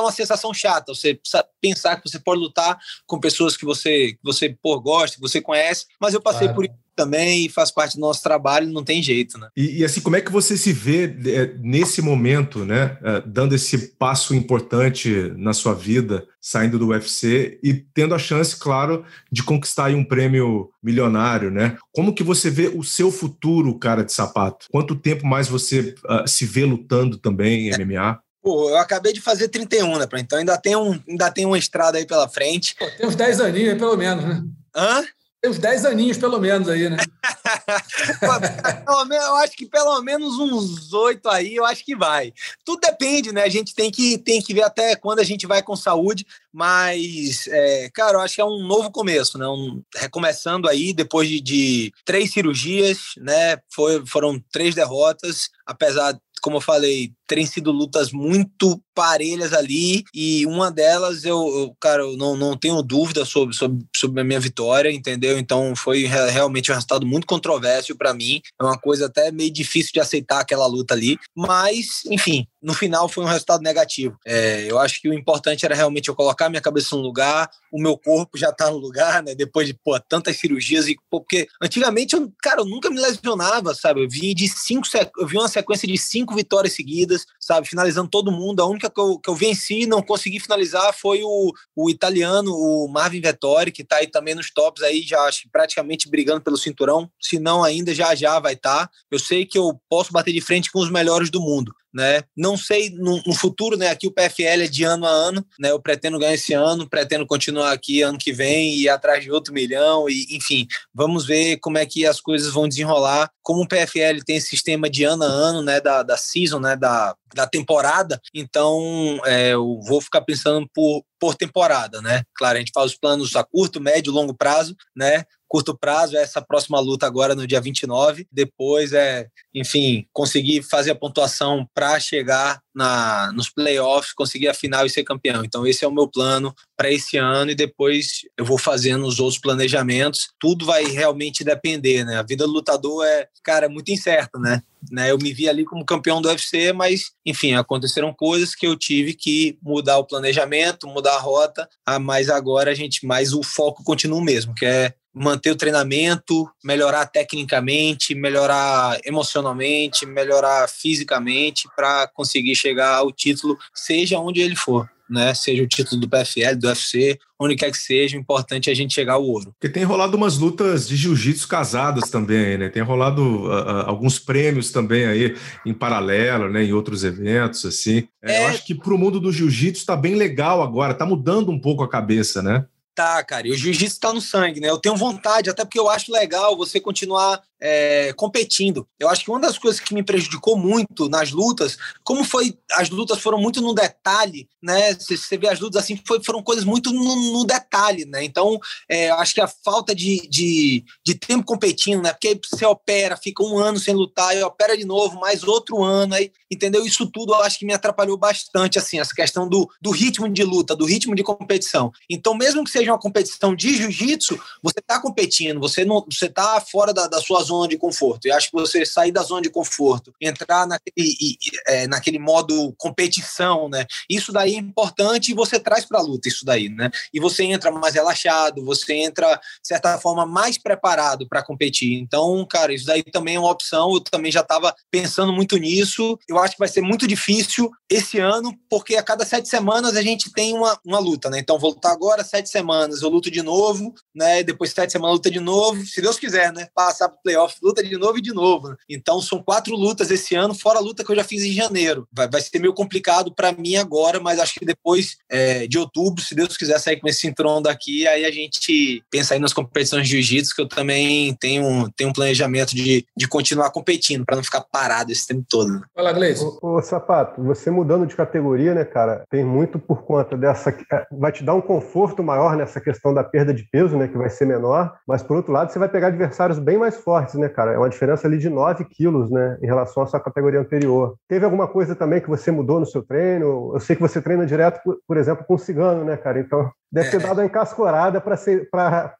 [0.00, 0.94] uma sensação chata.
[0.94, 1.18] Você
[1.60, 5.40] pensar que você pode lutar com pessoas que você, que você pô, gosta, que você
[5.40, 6.54] conhece, mas eu passei claro.
[6.54, 9.48] por isso também faz parte do nosso trabalho, não tem jeito, né?
[9.56, 13.54] E, e assim, como é que você se vê é, nesse momento, né, é, dando
[13.54, 19.42] esse passo importante na sua vida, saindo do UFC e tendo a chance, claro, de
[19.42, 21.76] conquistar um prêmio milionário, né?
[21.92, 24.66] Como que você vê o seu futuro, cara de sapato?
[24.70, 27.84] Quanto tempo mais você uh, se vê lutando também em.
[27.84, 28.20] MMA?
[28.42, 30.06] Pô, eu acabei de fazer 31, né?
[30.16, 32.76] Então ainda tem, um, ainda tem uma estrada aí pela frente.
[32.78, 34.44] Pô, tem uns 10 aninhos, pelo menos, né?
[34.76, 35.02] Hã?
[35.44, 36.96] Uns 10 aninhos, pelo menos, aí, né?
[39.12, 42.32] eu acho que pelo menos uns oito aí, eu acho que vai.
[42.64, 43.42] Tudo depende, né?
[43.42, 47.46] A gente tem que, tem que ver até quando a gente vai com saúde, mas,
[47.48, 49.46] é, cara, eu acho que é um novo começo, né?
[49.46, 53.58] Um, recomeçando aí, depois de, de três cirurgias, né?
[53.70, 60.46] Foi, foram três derrotas, apesar como eu falei, terem sido lutas muito parelhas ali e
[60.46, 64.40] uma delas eu, eu, cara, eu não, não tenho dúvida sobre, sobre, sobre a minha
[64.40, 65.38] vitória, entendeu?
[65.38, 68.40] Então foi realmente um resultado muito controverso para mim.
[68.60, 73.08] É uma coisa até meio difícil de aceitar aquela luta ali, mas enfim, no final
[73.08, 74.16] foi um resultado negativo.
[74.26, 77.80] É, eu acho que o importante era realmente eu colocar minha cabeça no lugar, o
[77.80, 79.34] meu corpo já tá no lugar, né?
[79.34, 83.74] Depois de pô, tantas cirurgias e pô, porque antigamente eu, cara, eu nunca me lesionava,
[83.74, 84.02] sabe?
[84.02, 84.86] Eu vi de cinco,
[85.18, 87.68] eu vi uma sequência de cinco vitórias seguidas, sabe?
[87.68, 88.62] Finalizando todo mundo.
[88.62, 92.52] A única que eu, que eu venci e não consegui finalizar foi o, o italiano,
[92.52, 96.56] o Marvin Vettori, que tá aí também nos tops aí, já acho praticamente brigando pelo
[96.56, 97.10] cinturão.
[97.20, 98.86] Se não ainda já já vai estar.
[98.86, 98.90] Tá.
[99.10, 102.22] Eu sei que eu posso bater de frente com os melhores do mundo né?
[102.36, 103.88] Não sei no, no, futuro, né?
[103.88, 105.70] Aqui o PFL é de ano a ano, né?
[105.70, 109.54] Eu pretendo ganhar esse ano, pretendo continuar aqui ano que vem e atrás de outro
[109.54, 113.30] milhão e enfim, vamos ver como é que as coisas vão desenrolar.
[113.44, 115.80] Como o PFL tem esse sistema de ano a ano, né?
[115.80, 116.74] Da, da season, né?
[116.74, 122.22] Da, da temporada, então é, eu vou ficar pensando por, por temporada, né?
[122.34, 125.24] Claro, a gente faz os planos a curto, médio, longo prazo, né?
[125.54, 128.26] curto prazo é essa próxima luta agora no dia 29.
[128.32, 134.84] Depois é, enfim, conseguir fazer a pontuação para chegar na, nos playoffs, conseguir a final
[134.84, 135.44] e ser campeão.
[135.44, 139.20] Então, esse é o meu plano para esse ano e depois eu vou fazendo os
[139.20, 140.28] outros planejamentos.
[140.40, 142.18] Tudo vai realmente depender, né?
[142.18, 144.62] A vida do lutador é, cara, muito incerta, né?
[144.90, 145.10] né?
[145.10, 149.14] Eu me vi ali como campeão do UFC, mas, enfim, aconteceram coisas que eu tive
[149.14, 153.84] que mudar o planejamento, mudar a rota, ah, mas agora a gente, mais o foco
[153.84, 162.08] continua o mesmo, que é manter o treinamento, melhorar tecnicamente, melhorar emocionalmente, melhorar fisicamente para
[162.08, 164.92] conseguir chegar ao título, seja onde ele for.
[165.06, 168.72] Né, seja o título do PFL, do UFC, onde quer que seja, o importante é
[168.72, 169.52] a gente chegar ao ouro.
[169.60, 172.70] Porque tem rolado umas lutas de jiu-jitsu casadas também, né?
[172.70, 175.36] Tem rolado uh, uh, alguns prêmios também aí
[175.66, 176.64] em paralelo, né?
[176.64, 178.08] Em outros eventos, assim.
[178.22, 178.44] É...
[178.44, 181.60] Eu acho que para o mundo do jiu-jitsu está bem legal agora, está mudando um
[181.60, 182.64] pouco a cabeça, né?
[182.94, 184.70] Tá, cara, e o jiu-jitsu tá no sangue, né?
[184.70, 188.86] Eu tenho vontade, até porque eu acho legal você continuar é, competindo.
[189.00, 192.90] Eu acho que uma das coisas que me prejudicou muito nas lutas, como foi, as
[192.90, 194.92] lutas foram muito no detalhe, né?
[194.92, 198.22] Você, você vê as lutas assim, foi, foram coisas muito no, no detalhe, né?
[198.22, 202.12] Então, é, acho que a falta de, de, de, tempo competindo, né?
[202.12, 206.14] Porque você opera, fica um ano sem lutar, e opera de novo, mais outro ano,
[206.16, 206.84] aí, entendeu?
[206.84, 210.44] Isso tudo eu acho que me atrapalhou bastante, assim, essa questão do, do ritmo de
[210.44, 211.90] luta, do ritmo de competição.
[212.10, 216.60] Então, mesmo que seja uma competição de jiu-jitsu, você tá competindo, você não, você tá
[216.60, 218.26] fora da, da sua zona zona de conforto.
[218.26, 223.68] E acho que você sair da zona de conforto, entrar naquele, é, naquele modo competição,
[223.68, 223.86] né?
[224.08, 226.90] Isso daí é importante e você traz para a luta isso daí, né?
[227.12, 231.94] E você entra mais relaxado, você entra, de certa forma, mais preparado para competir.
[231.98, 233.92] Então, cara, isso daí também é uma opção.
[233.94, 236.18] Eu também já estava pensando muito nisso.
[236.28, 240.02] Eu acho que vai ser muito difícil esse ano, porque a cada sete semanas a
[240.02, 241.38] gente tem uma, uma luta, né?
[241.38, 244.42] Então, vou lutar agora, sete semanas, eu luto de novo, né?
[244.42, 246.68] Depois sete semanas luta de novo, se Deus quiser, né?
[246.74, 248.76] Passar para o playoff luta de novo e de novo.
[248.88, 252.06] Então são quatro lutas esse ano, fora a luta que eu já fiz em janeiro.
[252.12, 256.22] Vai, vai ser meio complicado para mim agora, mas acho que depois é, de outubro,
[256.22, 260.06] se Deus quiser sair com esse cinturão daqui, aí a gente pensa aí nas competições
[260.06, 264.44] de jiu-jitsu, que eu também tenho, tenho um planejamento de, de continuar competindo, para não
[264.44, 265.72] ficar parado esse tempo todo.
[265.72, 265.80] Né?
[265.94, 266.44] Fala, Gleice.
[266.44, 270.70] Ô, ô, Sapato, você mudando de categoria, né, cara, tem muito por conta dessa.
[270.92, 274.18] É, vai te dar um conforto maior nessa questão da perda de peso, né, que
[274.18, 277.48] vai ser menor, mas por outro lado, você vai pegar adversários bem mais fortes né,
[277.48, 277.72] cara?
[277.72, 281.14] É uma diferença ali de 9 quilos, né, em relação à sua categoria anterior.
[281.28, 283.72] Teve alguma coisa também que você mudou no seu treino?
[283.74, 286.38] Eu sei que você treina direto, por, por exemplo, com o cigano, né, cara?
[286.38, 287.20] Então, deve ter é.
[287.20, 289.16] dado uma encascorada para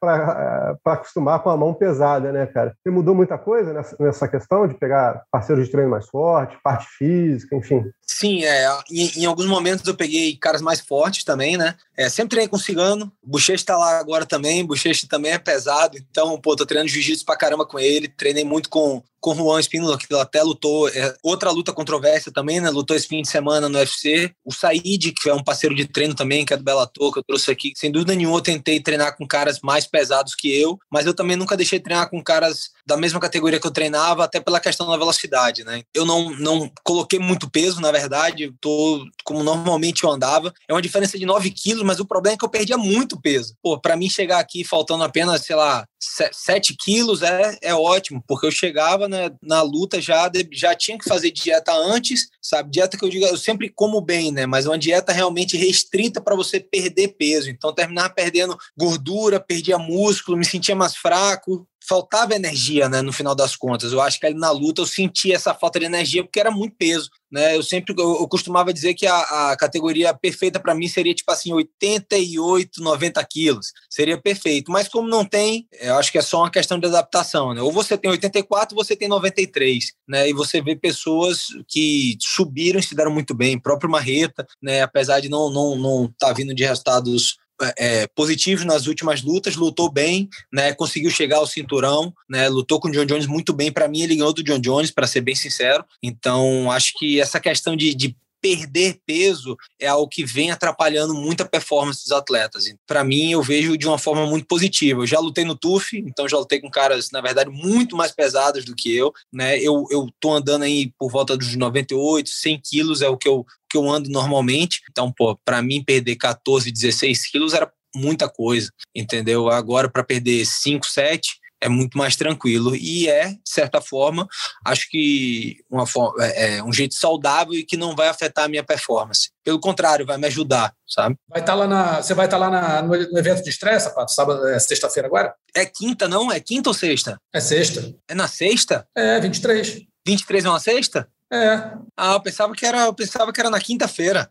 [0.85, 2.73] acostumar com a mão pesada, né, cara?
[2.81, 6.87] Você mudou muita coisa nessa, nessa questão de pegar parceiros de treino mais fortes, parte
[6.97, 7.83] física, enfim?
[8.01, 11.75] Sim, é, em, em, alguns momentos eu peguei caras mais fortes também, né?
[11.97, 16.39] É, sempre treinei com cigano, Bochecha está lá agora também, Bochecha também é pesado, então,
[16.39, 20.13] pô, tô treinando jiu-jitsu pra caramba com ele, treinei muito com, com Juan Espínola, que
[20.13, 22.69] até lutou, é, outra luta controvérsia também, né?
[22.69, 24.31] Lutou esse fim de semana no UFC.
[24.45, 27.23] O Said, que é um parceiro de treino também, que é do Bellator, que eu
[27.23, 27.73] trouxe aqui.
[27.75, 31.35] Sem dúvida nenhuma, eu tentei treinar com caras mais pesados que eu, mas eu também
[31.35, 34.85] nunca deixei de treinar com caras da mesma categoria que eu treinava, até pela questão
[34.87, 35.81] da velocidade, né?
[35.91, 40.53] Eu não, não coloquei muito peso, na verdade, tô como normalmente eu andava.
[40.69, 43.55] É uma diferença de 9 quilos, mas o problema é que eu perdia muito peso.
[43.63, 48.45] Pô, pra mim chegar aqui faltando apenas, sei lá, 7 quilos é, é ótimo, porque
[48.45, 52.71] eu chegava né, na luta já, já tinha que fazer dieta antes, sabe?
[52.71, 54.45] Dieta que eu digo, eu sempre como bem, né?
[54.45, 57.49] Mas uma dieta realmente restrita para você perder peso.
[57.49, 63.35] Então, terminava perdendo gordura, perdia músculo, me sentia mais fraco, faltava energia, né, no final
[63.35, 63.91] das contas.
[63.91, 66.75] Eu acho que ali na luta eu senti essa falta de energia porque era muito
[66.77, 67.55] peso, né?
[67.55, 71.31] Eu sempre eu, eu costumava dizer que a, a categoria perfeita para mim seria tipo
[71.31, 74.71] assim 88, 90 quilos, seria perfeito.
[74.71, 77.61] Mas como não tem, eu acho que é só uma questão de adaptação, né?
[77.61, 80.29] Ou você tem 84, ou você tem 93, né?
[80.29, 84.81] E você vê pessoas que subiram e se deram muito bem, próprio Marreta, né?
[84.81, 87.37] Apesar de não não não tá vindo de resultados
[87.77, 92.87] é, positivos nas últimas lutas, lutou bem, né, conseguiu chegar ao cinturão, né, lutou com
[92.87, 93.71] o John Jones muito bem.
[93.71, 95.85] Para mim, ele ganhou do John Jones, para ser bem sincero.
[96.01, 98.15] Então, acho que essa questão de, de
[98.45, 102.65] perder peso é algo que vem atrapalhando muito a performance dos atletas.
[102.85, 105.01] Para mim, eu vejo de uma forma muito positiva.
[105.01, 108.63] Eu já lutei no TUF, então já lutei com caras, na verdade, muito mais pesados
[108.63, 109.11] do que eu.
[109.33, 109.57] Né?
[109.57, 113.43] Eu, eu tô andando aí por volta dos 98, 100 quilos é o que eu,
[113.67, 114.83] que eu ando normalmente.
[114.91, 119.49] Então, pô, para mim, perder 14, 16 quilos era muita coisa, entendeu?
[119.49, 124.27] Agora, para perder 5, 7, é muito mais tranquilo e é, de certa forma,
[124.63, 128.47] acho que uma forma, é, é um jeito saudável e que não vai afetar a
[128.47, 129.31] minha performance.
[129.43, 131.17] Pelo contrário, vai me ajudar, sabe?
[131.27, 133.49] Vai estar tá lá na, você vai estar tá lá na, no, no, evento de
[133.49, 135.33] estresse, Pato, sábado, é sexta-feira agora?
[135.55, 136.31] É quinta, não?
[136.31, 137.19] É quinta ou sexta?
[137.33, 137.93] É sexta.
[138.07, 138.87] É na sexta?
[138.95, 139.81] É, 23.
[140.05, 141.09] 23 é uma sexta?
[141.33, 141.55] É.
[141.97, 144.29] Ah, eu pensava que era, eu pensava que era na quinta-feira.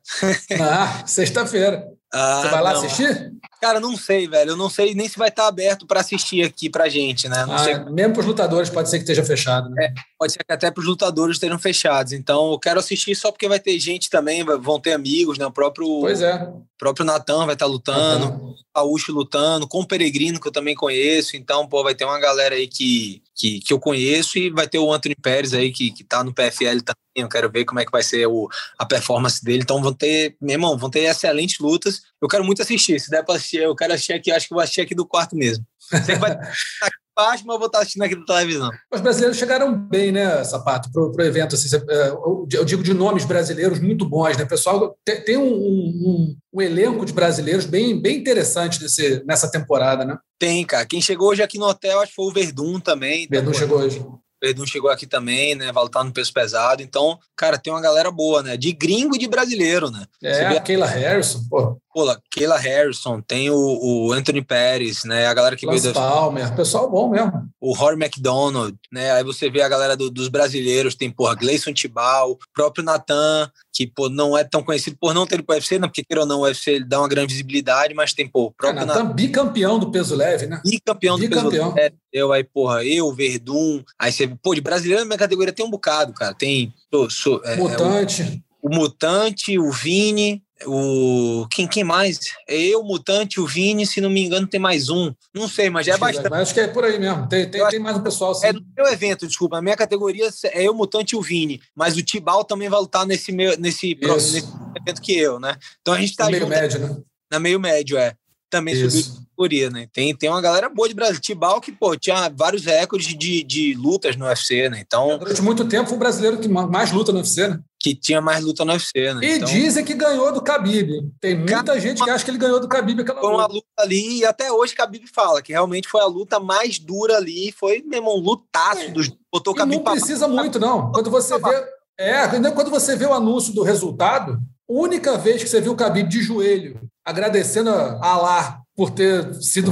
[0.60, 1.84] ah, sexta-feira.
[2.14, 2.78] Ah, Você vai lá não.
[2.84, 3.32] assistir?
[3.60, 4.50] Cara, não sei, velho.
[4.50, 7.44] Eu não sei nem se vai estar aberto para assistir aqui pra gente, né?
[7.44, 7.76] Não ah, sei.
[7.90, 9.68] Mesmo para os lutadores pode ser que esteja fechado.
[9.70, 9.86] Né?
[9.86, 12.12] É, pode ser que até para os lutadores estejam fechados.
[12.12, 15.46] Então, eu quero assistir só porque vai ter gente também, vão ter amigos, né?
[15.46, 15.86] O próprio.
[16.02, 16.34] Pois é.
[16.44, 20.76] O próprio Natan vai estar lutando, o Paúcho lutando, com o Peregrino, que eu também
[20.76, 21.36] conheço.
[21.36, 24.78] Então, pô, vai ter uma galera aí que, que, que eu conheço e vai ter
[24.78, 26.94] o Anthony Pérez aí, que, que tá no PFL também.
[27.16, 29.62] Eu quero ver como é que vai ser o, a performance dele.
[29.62, 32.98] Então, vão ter, meu irmão, vão ter excelentes lutas eu quero muito assistir.
[32.98, 35.36] Se der para assistir, eu quero assistir aqui, acho que vou assistir aqui do quarto
[35.36, 35.64] mesmo.
[36.06, 36.34] Que vai
[37.16, 38.70] embaixo, mas eu vou estar assistindo aqui da televisão.
[38.92, 41.54] Os brasileiros chegaram bem, né, Sapato, para o evento.
[41.54, 42.10] Assim, é,
[42.52, 44.44] eu digo de nomes brasileiros muito bons, né?
[44.44, 50.18] Pessoal, tem um, um, um elenco de brasileiros bem, bem interessante nesse, nessa temporada, né?
[50.38, 50.84] Tem, cara.
[50.84, 53.28] Quem chegou hoje aqui no hotel, acho que foi o Verdun também.
[53.30, 54.04] Verdun tá chegou hoje.
[54.42, 55.72] Verdun chegou aqui também, né?
[55.72, 56.82] Vai lutar no peso pesado.
[56.82, 58.56] Então, cara, tem uma galera boa, né?
[58.56, 60.04] De gringo e de brasileiro, né?
[60.22, 61.78] É, a Keila Harrison, pô.
[61.94, 65.28] Pô, Keila Harrison, tem o, o, Anthony Pérez, né?
[65.28, 65.94] A galera que Lance veio...
[65.94, 67.48] Palmer, pessoal bom mesmo.
[67.60, 69.12] O Rory McDonald, né?
[69.12, 73.86] Aí você vê a galera do, dos brasileiros, tem, porra, Gleison Tibal, próprio Natan, que,
[73.86, 76.26] pô, não é tão conhecido por não ter ido pro UFC, não, porque, queira ou
[76.26, 79.12] não, o UFC ele dá uma grande visibilidade, mas tem, pô, o próprio é, Natan,
[79.12, 80.60] bicampeão do peso leve, né?
[80.64, 81.72] Bicampeão do bicampeão.
[81.72, 81.94] peso leve.
[82.12, 85.70] Eu aí, porra, eu, Verdun, aí você, pô, de brasileiro na minha categoria tem um
[85.70, 86.74] bocado, cara, tem...
[86.92, 88.42] Sou, sou, é, Mutante.
[88.60, 92.20] o, o Mutante, o Vini, o quem, quem mais?
[92.48, 95.12] É eu, o Mutante, o Vini, se não me engano, tem mais um.
[95.34, 96.30] Não sei, mas já é bastante.
[96.30, 97.28] Mas acho que é por aí mesmo.
[97.28, 98.34] Tem, tem, tem mais um pessoal.
[98.34, 98.46] Sim.
[98.46, 99.58] É do meu evento, desculpa.
[99.58, 101.60] A minha categoria é eu, Mutante e o Vini.
[101.74, 104.44] Mas o Tibal também vai lutar nesse, meu, nesse, nesse
[104.76, 105.56] evento que eu, né?
[105.80, 106.26] Então a gente tá.
[106.26, 106.96] No meio médio, né?
[107.30, 108.14] Na meio médio, é.
[108.48, 109.02] Também Isso.
[109.02, 109.88] subiu categoria, né?
[109.92, 111.20] Tem, tem uma galera boa de Brasil.
[111.20, 114.80] Tibal que, pô, tinha vários recordes de, de lutas no UFC, né?
[114.80, 115.18] Então.
[115.18, 117.60] Durante muito tempo foi o brasileiro que mais luta no UFC, né?
[117.84, 119.20] Que tinha mais luta no UFC, né?
[119.22, 119.46] E então...
[119.46, 120.90] dizem que ganhou do Khabib.
[121.20, 124.20] Tem muita gente que acha que ele ganhou do Khabib aquela Foi uma luta ali,
[124.20, 127.52] e até hoje Khabib fala que realmente foi a luta mais dura ali.
[127.52, 128.88] Foi, mesmo, um lutaço é.
[128.88, 129.10] dos.
[129.30, 130.92] Botou o Khabib Não precisa muito, não.
[130.92, 131.68] Quando você vê.
[132.00, 136.08] É, quando você vê o anúncio do resultado, única vez que você viu o Khabib
[136.08, 139.70] de joelho agradecendo a Allah por ter sido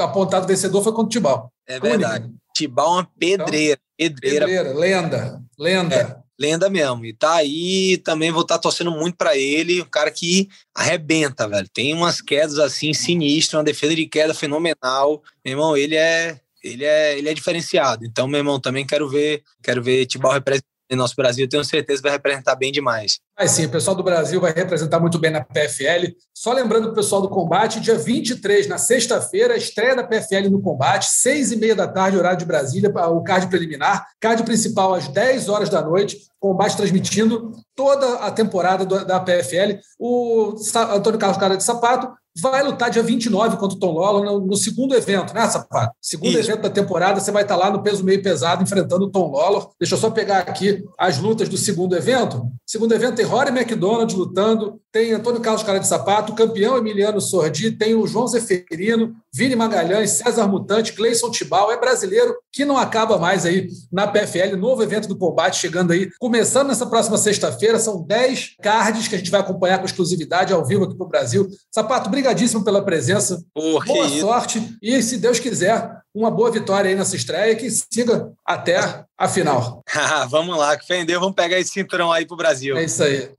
[0.00, 1.52] apontado vencedor foi contra o Tibal.
[1.68, 2.28] É verdade.
[2.52, 3.80] Tibal é uma pedreira.
[3.96, 4.46] Então, pedreira.
[4.46, 4.78] pedreira.
[4.78, 5.42] Lenda.
[5.56, 5.94] Lenda.
[5.94, 7.04] É, lenda mesmo.
[7.04, 11.48] E tá aí, também vou estar tá torcendo muito para ele, um cara que arrebenta,
[11.48, 11.68] velho.
[11.72, 15.22] Tem umas quedas assim sinistras, uma defesa de queda fenomenal.
[15.44, 18.04] Meu irmão, ele é ele é, ele é diferenciado.
[18.04, 22.00] Então, meu irmão, também quero ver, quero ver Tibal representar em nosso Brasil, tenho certeza
[22.00, 23.18] que vai representar bem demais.
[23.36, 26.14] Vai sim, o pessoal do Brasil vai representar muito bem na PFL.
[26.34, 31.06] Só lembrando o pessoal do combate, dia 23, na sexta-feira, estreia da PFL no combate,
[31.06, 35.48] seis e meia da tarde, horário de Brasília, o card preliminar, card principal às 10
[35.48, 39.78] horas da noite, combate transmitindo toda a temporada da PFL.
[39.98, 40.54] O
[40.94, 44.56] Antônio Carlos Cara de Sapato vai lutar dia 29 contra o Tom Lawler no, no
[44.56, 45.94] segundo evento, né, Sapato?
[46.00, 46.50] Segundo Isso.
[46.50, 49.66] evento da temporada, você vai estar lá no peso meio pesado enfrentando o Tom Lawler.
[49.78, 52.50] Deixa eu só pegar aqui as lutas do segundo evento.
[52.66, 57.70] Segundo evento tem Rory McDonald lutando, tem Antônio Carlos Cara de Sapato, campeão Emiliano Sordi,
[57.70, 63.18] tem o João Zeferino, Vini Magalhães, César Mutante, Cleison Tibal, é brasileiro que não acaba
[63.18, 68.02] mais aí na PFL, novo evento do combate chegando aí, começando nessa próxima sexta-feira, são
[68.02, 71.48] 10 cards que a gente vai acompanhar com exclusividade ao vivo aqui para o Brasil.
[71.70, 76.94] Sapato, brigadíssimo pela presença, Porra, boa sorte e, se Deus quiser, uma boa vitória aí
[76.94, 79.82] nessa estreia que siga até a final.
[80.28, 82.76] vamos lá, que fendeu, vamos pegar esse cinturão aí pro Brasil.
[82.76, 83.30] É isso aí.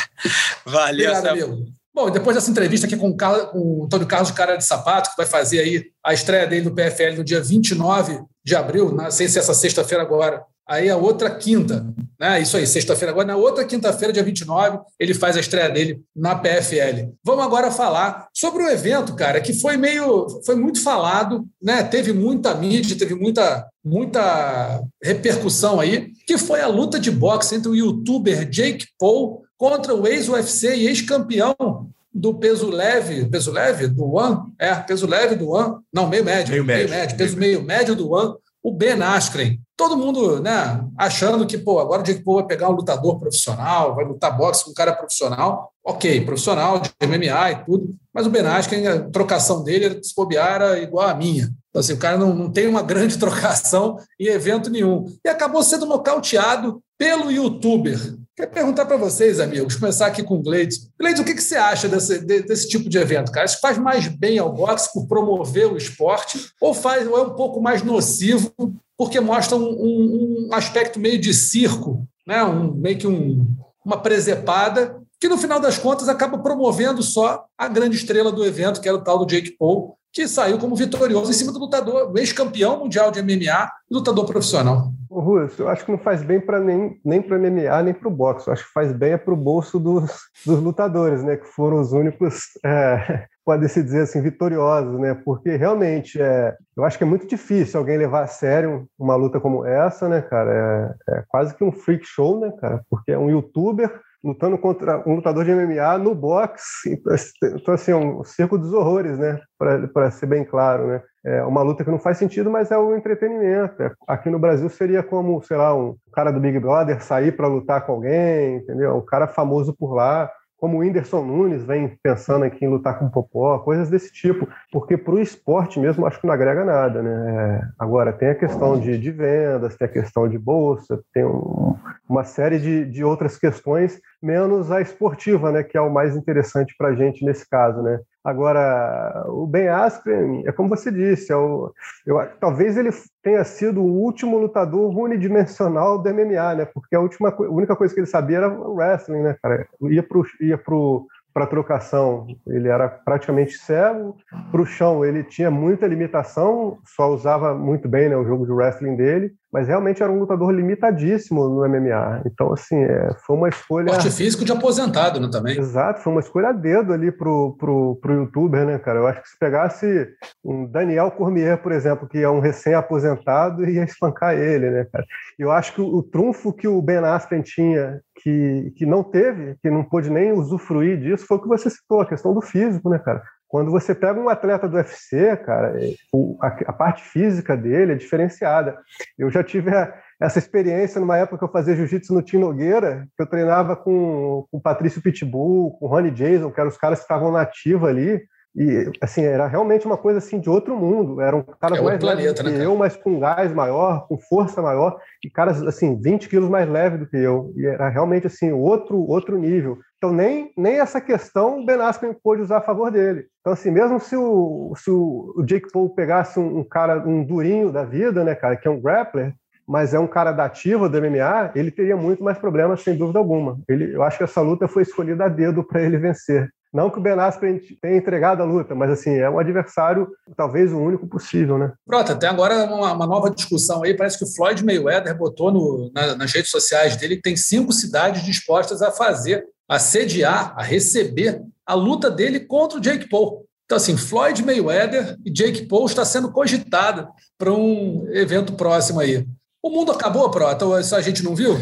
[0.64, 1.64] Valeu, Obrigado, amigo.
[1.94, 5.10] Bom, depois dessa entrevista aqui com o, Carlos, com o Antônio Carlos Cara de Sapato,
[5.10, 9.10] que vai fazer aí a estreia dele no PFL no dia 29 de abril, não
[9.10, 11.86] sei se essa sexta-feira agora, aí a outra quinta,
[12.18, 12.40] né?
[12.40, 16.34] Isso aí, sexta-feira agora, na outra quinta-feira, dia 29, ele faz a estreia dele na
[16.34, 17.12] PFL.
[17.24, 21.82] Vamos agora falar sobre o evento, cara, que foi meio, foi muito falado, né?
[21.82, 27.68] Teve muita mídia, teve muita muita repercussão aí, que foi a luta de boxe entre
[27.68, 34.04] o youtuber Jake Paul contra o ex-UFC e ex-campeão do peso leve, peso leve do
[34.14, 37.62] One, é, peso leve do One, não, meio médio, meio, médio, meio médio, peso meio
[37.62, 39.58] médio do One, o Ben Askren.
[39.76, 43.94] Todo mundo, né, achando que, pô, agora o Jake Paul vai pegar um lutador profissional,
[43.96, 45.72] vai lutar boxe com um cara profissional.
[45.84, 50.54] Ok, profissional de MMA e tudo, mas o Ben Askren, a trocação dele, se bobear,
[50.54, 51.50] era igual a minha.
[51.70, 55.06] Então, assim, o cara não, não tem uma grande trocação em evento nenhum.
[55.24, 57.98] E acabou sendo nocauteado pelo youtuber.
[58.34, 60.88] Quer perguntar para vocês, amigos, começar aqui com o Gleides.
[60.98, 63.44] Gleides, o que, que você acha desse, desse tipo de evento, cara?
[63.44, 67.34] Isso faz mais bem ao boxe por promover o esporte ou, faz, ou é um
[67.34, 68.50] pouco mais nocivo
[68.96, 72.42] porque mostra um, um, um aspecto meio de circo, né?
[72.42, 73.46] um, meio que um,
[73.84, 78.80] uma presepada, que no final das contas acaba promovendo só a grande estrela do evento,
[78.80, 82.12] que era o tal do Jake Paul, que saiu como vitorioso em cima do lutador,
[82.16, 84.92] ex-campeão mundial de MMA lutador profissional.
[85.08, 88.08] O Russo, eu acho que não faz bem para nem, nem para MMA, nem para
[88.08, 88.46] o boxe.
[88.46, 90.10] Eu acho que faz bem é para o bolso dos,
[90.44, 91.36] dos lutadores, né?
[91.36, 95.14] Que foram os únicos, é, pode-se dizer assim, vitoriosos, né?
[95.14, 99.38] Porque realmente é, eu acho que é muito difícil alguém levar a sério uma luta
[99.38, 100.96] como essa, né, cara?
[101.08, 102.82] É, é quase que um freak show, né, cara?
[102.88, 107.00] Porque é um youtuber lutando contra um lutador de MMA no boxe.
[107.42, 109.40] Então, assim, é um circo dos horrores, né?
[109.58, 111.02] Para ser bem claro, né?
[111.24, 113.80] É uma luta que não faz sentido, mas é um entretenimento.
[113.82, 117.46] É, aqui no Brasil seria como, sei lá, um cara do Big Brother sair para
[117.46, 118.96] lutar com alguém, entendeu?
[118.96, 120.30] Um cara famoso por lá
[120.62, 124.46] como o Whindersson Nunes vem pensando aqui em lutar com o Popó, coisas desse tipo,
[124.70, 127.68] porque para o esporte mesmo acho que não agrega nada, né?
[127.76, 131.74] Agora, tem a questão de, de vendas, tem a questão de bolsa, tem um,
[132.08, 135.64] uma série de, de outras questões, menos a esportiva, né?
[135.64, 137.98] Que é o mais interessante para a gente nesse caso, né?
[138.24, 141.72] Agora, o Ben Askren, é como você disse, é o,
[142.06, 146.64] eu, talvez ele tenha sido o último lutador unidimensional do MMA, né?
[146.64, 149.66] Porque a, última, a única coisa que ele sabia era o wrestling, né, cara?
[149.82, 154.16] Ia pro, ia pro, para trocação ele era praticamente cego,
[154.50, 158.52] para o chão ele tinha muita limitação, só usava muito bem né, o jogo de
[158.52, 162.22] wrestling dele, mas realmente era um lutador limitadíssimo no MMA.
[162.24, 163.86] Então, assim, é, foi uma escolha.
[163.86, 165.58] Porte físico de aposentado, né, também.
[165.58, 169.00] Exato, foi uma escolha a dedo ali pro, pro, pro youtuber, né, cara?
[169.00, 170.08] Eu acho que se pegasse
[170.42, 175.04] um Daniel Cormier, por exemplo, que é um recém-aposentado, ia espancar ele, né, cara?
[175.38, 179.56] Eu acho que o, o trunfo que o Ben Askren tinha, que, que não teve,
[179.62, 182.88] que não pôde nem usufruir disso, foi o que você citou, a questão do físico,
[182.88, 183.22] né, cara?
[183.52, 185.92] Quando você pega um atleta do UFC, cara, é,
[186.40, 188.78] a, parte física dele é diferenciada.
[189.18, 189.70] Eu já tive
[190.18, 194.46] essa experiência numa época que eu fazia jiu-jitsu no Tim Nogueira, que eu treinava com,
[194.50, 197.42] com o Patrício Pitbull, com o Ronnie Jason, que eram os caras que estavam na
[197.42, 198.22] ativa ali.
[198.56, 201.20] E, assim, era realmente uma coisa assim de outro mundo.
[201.20, 204.62] Eram caras é mais planeta, leves né, que eu, mas com gás maior, com força
[204.62, 207.52] maior, e caras, assim, 20 quilos mais leves do que eu.
[207.54, 209.78] E era realmente, assim, outro, outro nível.
[210.02, 213.26] Então, nem, nem essa questão o Ben Askren pôde usar a favor dele.
[213.40, 217.70] Então, assim, mesmo se o, se o, Jake Paul pegasse um, um, cara, um durinho
[217.70, 219.32] da vida, né, cara, que é um grappler,
[219.64, 223.20] mas é um cara da ativa do MMA, ele teria muito mais problemas, sem dúvida
[223.20, 223.60] alguma.
[223.68, 226.50] Ele, eu acho que essa luta foi escolhida a dedo para ele vencer.
[226.74, 230.72] Não que o Ben Askren tenha entregado a luta, mas assim, é um adversário talvez
[230.72, 231.72] o único possível, né?
[231.86, 235.92] Pronto, até agora uma, uma nova discussão aí, parece que o Floyd Mayweather botou no,
[235.94, 240.62] na, nas redes sociais dele que tem cinco cidades dispostas a fazer a sediar, a
[240.62, 243.46] receber a luta dele contra o Jake Paul.
[243.64, 247.08] Então, assim, Floyd Mayweather e Jake Paul está sendo cogitada
[247.38, 249.26] para um evento próximo aí.
[249.62, 250.66] O mundo acabou, Prota?
[250.66, 251.56] Ou isso a gente não viu?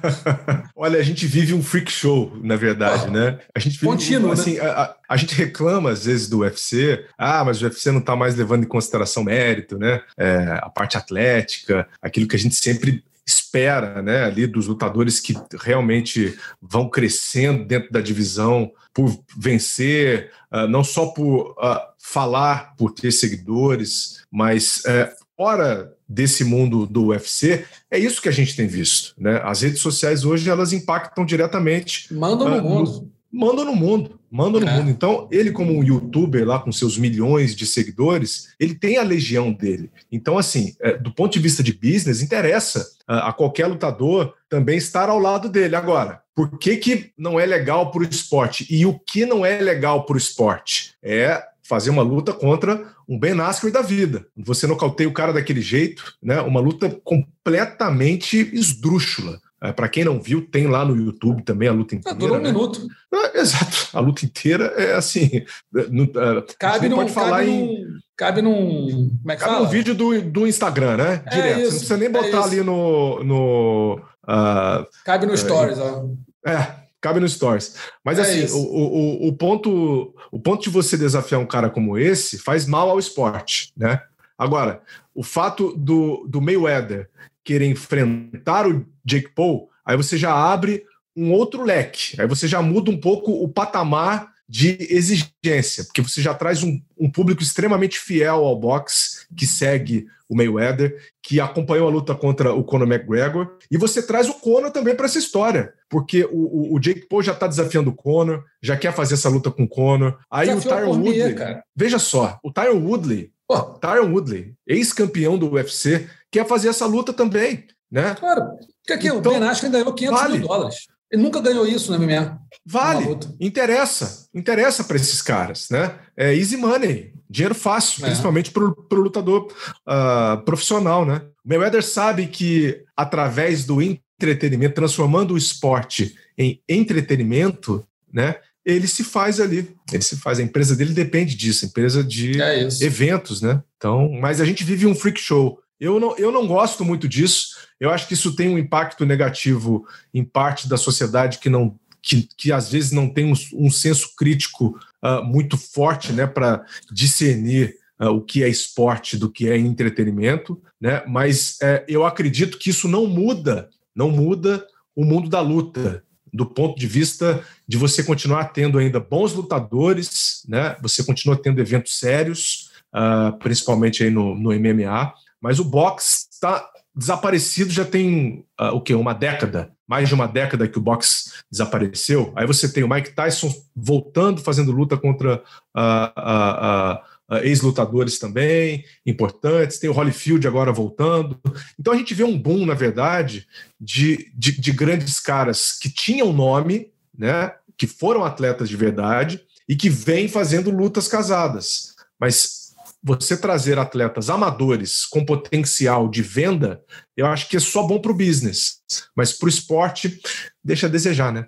[0.74, 3.38] Olha, a gente vive um freak show, na verdade, né?
[3.54, 4.62] A gente vive Contínuo, um, assim, né?
[4.62, 8.16] a, a, a, gente reclama às vezes do UFC, ah, mas o UFC não está
[8.16, 10.00] mais levando em consideração mérito, né?
[10.16, 15.34] É, a parte atlética, aquilo que a gente sempre espera né, ali dos lutadores que
[15.60, 22.92] realmente vão crescendo dentro da divisão por vencer, uh, não só por uh, falar, por
[22.92, 28.66] ter seguidores, mas uh, fora desse mundo do UFC, é isso que a gente tem
[28.66, 29.14] visto.
[29.18, 29.40] Né?
[29.42, 32.12] As redes sociais hoje elas impactam diretamente.
[32.12, 33.10] Mandam no mundo.
[33.32, 34.76] No, mandam no mundo Manda no É.
[34.76, 34.90] mundo.
[34.90, 39.52] Então, ele, como um youtuber lá com seus milhões de seguidores, ele tem a legião
[39.52, 39.92] dele.
[40.10, 44.76] Então, assim, é, do ponto de vista de business, interessa a, a qualquer lutador também
[44.76, 45.76] estar ao lado dele.
[45.76, 48.66] Agora, por que, que não é legal para o esporte?
[48.68, 50.94] E o que não é legal para o esporte?
[51.00, 54.26] É fazer uma luta contra um Ben Askren da vida.
[54.36, 56.40] Você nocauteia o cara daquele jeito, né?
[56.40, 59.40] Uma luta completamente esdrúxula.
[59.64, 62.18] É, para quem não viu, tem lá no YouTube também a luta Ah, inteira.
[62.18, 62.48] durou um né?
[62.52, 62.86] minuto.
[63.14, 63.88] É, exato.
[63.94, 65.30] A luta inteira é assim.
[65.74, 67.66] é, a gente Cabe num, pode falar cabe, em.
[67.66, 69.10] num, cabe num.
[69.22, 69.66] Como é que Cabe fala?
[69.66, 71.22] um vídeo do, do Instagram, né?
[71.26, 71.54] É Direto.
[71.54, 73.24] Você isso, não precisa nem é botar ali no.
[73.24, 75.78] no ah, Cabe no Stories.
[75.78, 76.08] ó.
[76.46, 77.74] é, cabe no Stories.
[78.04, 81.96] Mas É assim, o, o, o, ponto, o ponto de você desafiar um cara como
[81.96, 83.98] esse faz mal ao esporte, né?
[84.36, 84.82] Agora,
[85.14, 87.08] o fato do, do Mayweather
[87.44, 90.84] querer enfrentar o Jake Paul, aí você já abre
[91.16, 92.20] um outro leque.
[92.20, 96.80] Aí você já muda um pouco o patamar de exigência, porque você já traz um,
[96.98, 102.52] um público extremamente fiel ao boxe, que segue o Mayweather, que acompanhou a luta contra
[102.52, 106.74] o Conor McGregor, e você traz o Conor também para essa história, porque o, o,
[106.74, 109.68] o Jake Paul já está desafiando o Conor, já quer fazer essa luta com o
[109.68, 110.18] Conor.
[110.30, 111.64] Aí Desafiou o Tyron Woodley, cara.
[111.74, 117.12] veja só, o Tyron Woodley, Pô, Tyron Woodley, ex-campeão do UFC, quer fazer essa luta
[117.12, 118.14] também, né?
[118.18, 118.42] claro.
[118.80, 120.38] Porque aqui Então, o Ben Askren ganhou 500 vale.
[120.38, 120.76] mil dólares.
[121.10, 122.38] Ele nunca ganhou isso na MMA.
[122.66, 125.94] Vale, interessa, interessa para esses caras, né?
[126.16, 128.08] É easy money, dinheiro fácil, É.
[128.08, 129.46] principalmente para o lutador
[129.86, 131.22] ah, profissional, né?
[131.44, 138.36] O Mayweather sabe que através do entretenimento, transformando o esporte em entretenimento, né?
[138.64, 140.38] Ele se faz ali, ele se faz.
[140.38, 143.62] A empresa dele depende disso, empresa de É eventos, né?
[143.76, 145.60] Então, mas a gente vive um freak show.
[145.78, 147.56] Eu não, eu não gosto muito disso.
[147.78, 152.28] Eu acho que isso tem um impacto negativo em parte da sociedade que não que,
[152.36, 157.76] que às vezes não tem um, um senso crítico ah, muito forte, né, para discernir
[157.98, 161.02] ah, o que é esporte do que é entretenimento, né?
[161.06, 166.04] Mas é, eu acredito que isso não muda, não muda o mundo da luta
[166.34, 170.76] do ponto de vista de você continuar tendo ainda bons lutadores, né?
[170.82, 176.68] Você continua tendo eventos sérios, ah, principalmente aí no, no MMA, mas o boxe está
[176.94, 181.32] desaparecido já tem ah, o que uma década, mais de uma década que o boxe
[181.50, 182.32] desapareceu.
[182.34, 185.40] Aí você tem o Mike Tyson voltando, fazendo luta contra
[185.72, 187.02] ah, ah,
[187.42, 189.78] ex-lutadores também importantes.
[189.78, 191.40] Tem o Holyfield agora voltando.
[191.78, 193.46] Então a gente vê um boom, na verdade,
[193.80, 197.52] de, de, de grandes caras que tinham nome, né?
[197.76, 201.94] Que foram atletas de verdade e que vêm fazendo lutas casadas.
[202.20, 202.64] Mas
[203.02, 206.82] você trazer atletas amadores com potencial de venda,
[207.14, 208.80] eu acho que é só bom para o business.
[209.14, 210.20] Mas para o esporte,
[210.62, 211.46] deixa a desejar, né?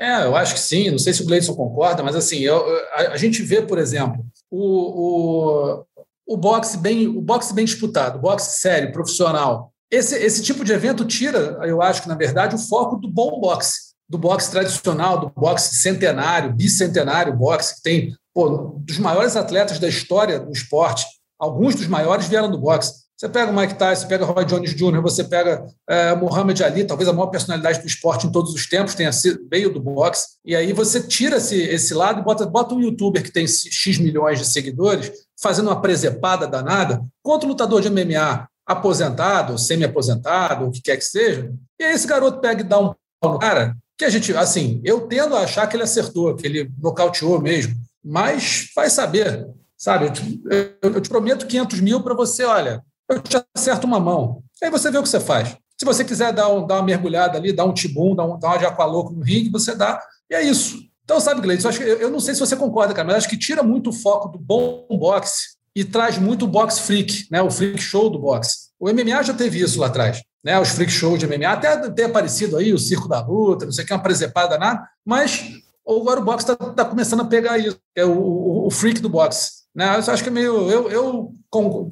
[0.00, 0.90] É, eu acho que sim.
[0.90, 2.56] Não sei se o Gleison concorda, mas assim, eu,
[2.92, 4.24] a, a gente vê, por exemplo,
[4.54, 5.84] o,
[6.26, 9.72] o, o, boxe bem, o boxe bem disputado, o boxe sério, profissional.
[9.90, 13.40] Esse, esse tipo de evento tira, eu acho que, na verdade, o foco do bom
[13.40, 19.78] boxe, do boxe tradicional, do boxe centenário, bicentenário boxe, que tem pô, dos maiores atletas
[19.78, 21.04] da história do esporte.
[21.38, 23.03] Alguns dos maiores vieram do boxe.
[23.24, 26.84] Você pega o Mike Tyson, pega o Roy Jones Jr., você pega é, Muhammad Ali,
[26.84, 30.36] talvez a maior personalidade do esporte em todos os tempos, tenha sido, veio do boxe,
[30.44, 33.96] e aí você tira esse, esse lado e bota, bota um youtuber que tem X
[33.96, 35.10] milhões de seguidores,
[35.40, 41.04] fazendo uma presepada danada, contra o lutador de MMA aposentado, semi-aposentado, o que quer que
[41.06, 41.50] seja,
[41.80, 44.82] e aí esse garoto pega e dá um pau no cara, que a gente, assim,
[44.84, 49.48] eu tendo a achar que ele acertou, que ele nocauteou mesmo, mas vai saber,
[49.78, 50.08] sabe?
[50.08, 50.42] Eu te,
[50.82, 52.82] eu, eu te prometo 500 mil para você, olha,
[53.14, 54.42] eu te acerto uma mão.
[54.62, 55.56] Aí você vê o que você faz.
[55.78, 58.48] Se você quiser dar, um, dar uma mergulhada ali, dar um tibum, dar, um, dar
[58.48, 60.00] uma de aqualoco no ringue, você dá.
[60.30, 60.78] E é isso.
[61.04, 63.62] Então, sabe, Gleison, eu, eu, não sei se você concorda, cara, mas acho que tira
[63.62, 67.42] muito o foco do bom boxe e traz muito o boxe freak, né?
[67.42, 68.70] o freak show do boxe.
[68.78, 70.58] O MMA já teve isso lá atrás, né?
[70.58, 73.84] os freak shows de MMA, até tem aparecido aí o Circo da Luta, não sei
[73.84, 75.44] o que, uma presepada nada, mas
[75.86, 79.08] agora o boxe está tá começando a pegar isso, é o, o, o freak do
[79.10, 79.63] boxe.
[79.74, 79.86] Né?
[79.94, 80.70] Eu acho que é meio.
[80.70, 81.34] Eu, eu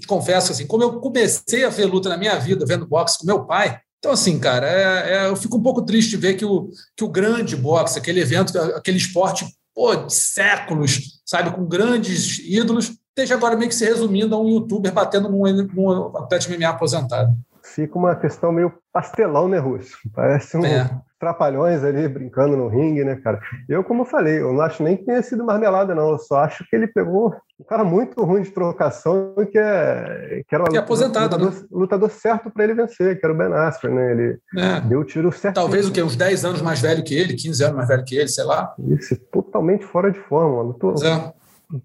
[0.07, 3.45] confesso assim, como eu comecei a ver luta na minha vida, vendo boxe com meu
[3.45, 3.81] pai.
[3.99, 7.05] Então, assim, cara, é, é, eu fico um pouco triste de ver que o, que
[7.05, 13.35] o grande boxe, aquele evento, aquele esporte pô, de séculos, sabe, com grandes ídolos, esteja
[13.35, 17.33] agora meio que se resumindo a um youtuber batendo num, num atleta MMA aposentado.
[17.75, 19.97] Fica uma questão meio pastelão, né, Russo?
[20.15, 20.91] Parece um é.
[21.19, 23.41] trapalhões ali brincando no ringue, né, cara?
[23.69, 26.11] Eu, como eu falei, eu não acho nem que tenha sido marmelada, não.
[26.11, 30.55] Eu só acho que ele pegou um cara muito ruim de trocação que, é, que
[30.55, 31.69] era que é aposentado, lutador, né?
[31.71, 34.13] lutador certo para ele vencer, que era o Ben Askren, né?
[34.13, 34.81] Ele é.
[34.81, 35.55] deu o tiro certo.
[35.55, 36.03] Talvez o que?
[36.03, 38.75] Uns 10 anos mais velho que ele, 15 anos mais velho que ele, sei lá.
[38.89, 40.63] Isso, totalmente fora de forma.
[40.63, 41.33] Lutou, é.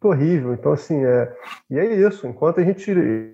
[0.03, 0.53] Horrível.
[0.53, 1.33] Então, assim, é,
[1.69, 2.27] e é isso.
[2.27, 2.91] Enquanto a gente.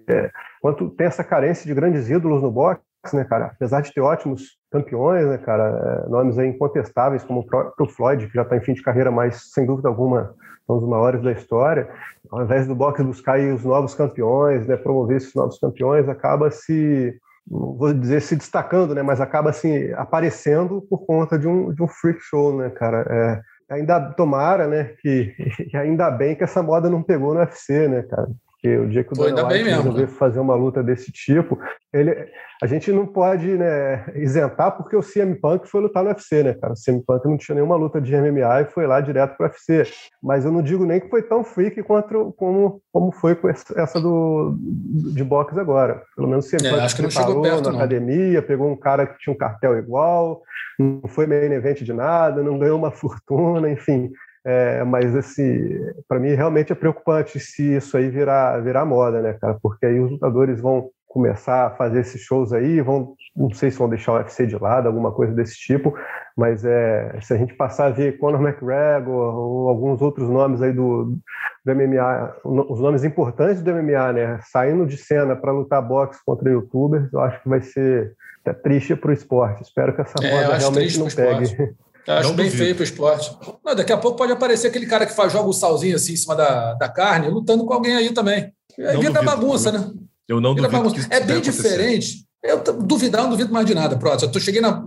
[0.07, 2.81] É, enquanto tem essa carência de grandes ídolos no boxe,
[3.13, 3.47] né, cara?
[3.47, 6.05] Apesar de ter ótimos campeões, né, cara?
[6.05, 7.45] É, nomes aí incontestáveis, como
[7.79, 10.35] o Floyd, que já está em fim de carreira, mas sem dúvida alguma
[10.65, 11.89] são os maiores da história.
[12.31, 17.13] Ao invés do boxe buscar os novos campeões, né, promover esses novos campeões, acaba se
[17.45, 21.87] vou dizer se destacando, né, mas acaba assim aparecendo por conta de um, de um
[21.87, 23.05] freak show, né, cara?
[23.09, 25.35] É, ainda tomara, né, que
[25.75, 28.29] ainda bem que essa moda não pegou no UFC, né, cara?
[28.63, 30.07] Porque o dia que o Dana White resolver né?
[30.07, 31.59] fazer uma luta desse tipo,
[31.91, 32.15] ele,
[32.61, 36.53] a gente não pode né, isentar porque o CM Punk foi lutar no UFC, né,
[36.53, 36.71] cara?
[36.71, 39.49] O CM Punk não tinha nenhuma luta de MMA e foi lá direto para o
[39.49, 39.83] UFC.
[40.23, 43.99] Mas eu não digo nem que foi tão freak quanto, como, como foi com essa
[43.99, 46.01] do, de boxe agora.
[46.15, 47.79] Pelo menos o CM é, Punk acho que não chegou perto, na não.
[47.79, 50.41] academia, pegou um cara que tinha um cartel igual,
[50.79, 54.09] não foi main event de nada, não ganhou uma fortuna, enfim.
[54.45, 59.33] É, mas assim, para mim realmente é preocupante se isso aí virar, virar moda, né,
[59.33, 59.57] cara?
[59.61, 63.77] Porque aí os lutadores vão começar a fazer esses shows aí, vão, não sei se
[63.77, 65.95] vão deixar o UFC de lado, alguma coisa desse tipo,
[66.35, 70.73] mas é, se a gente passar a ver Conor McGregor ou alguns outros nomes aí
[70.73, 71.15] do,
[71.63, 76.49] do MMA, os nomes importantes do MMA, né, saindo de cena para lutar boxe contra
[76.49, 78.13] youtubers, eu acho que vai ser
[78.43, 79.61] até triste para o esporte.
[79.61, 81.75] Espero que essa é, moda realmente não pegue.
[82.07, 82.63] Acho não bem duvido.
[82.63, 83.37] feio pro esporte.
[83.63, 86.17] Não, daqui a pouco pode aparecer aquele cara que faz, joga o salzinho assim em
[86.17, 88.51] cima da, da carne, lutando com alguém aí também.
[88.79, 89.91] Aí vira bagunça, né?
[90.27, 91.07] Eu não vira duvido.
[91.09, 92.25] é bem diferente.
[92.43, 94.31] Eu duvidar, não duvido mais de nada, Próximo.
[94.33, 94.83] Eu cheguei na,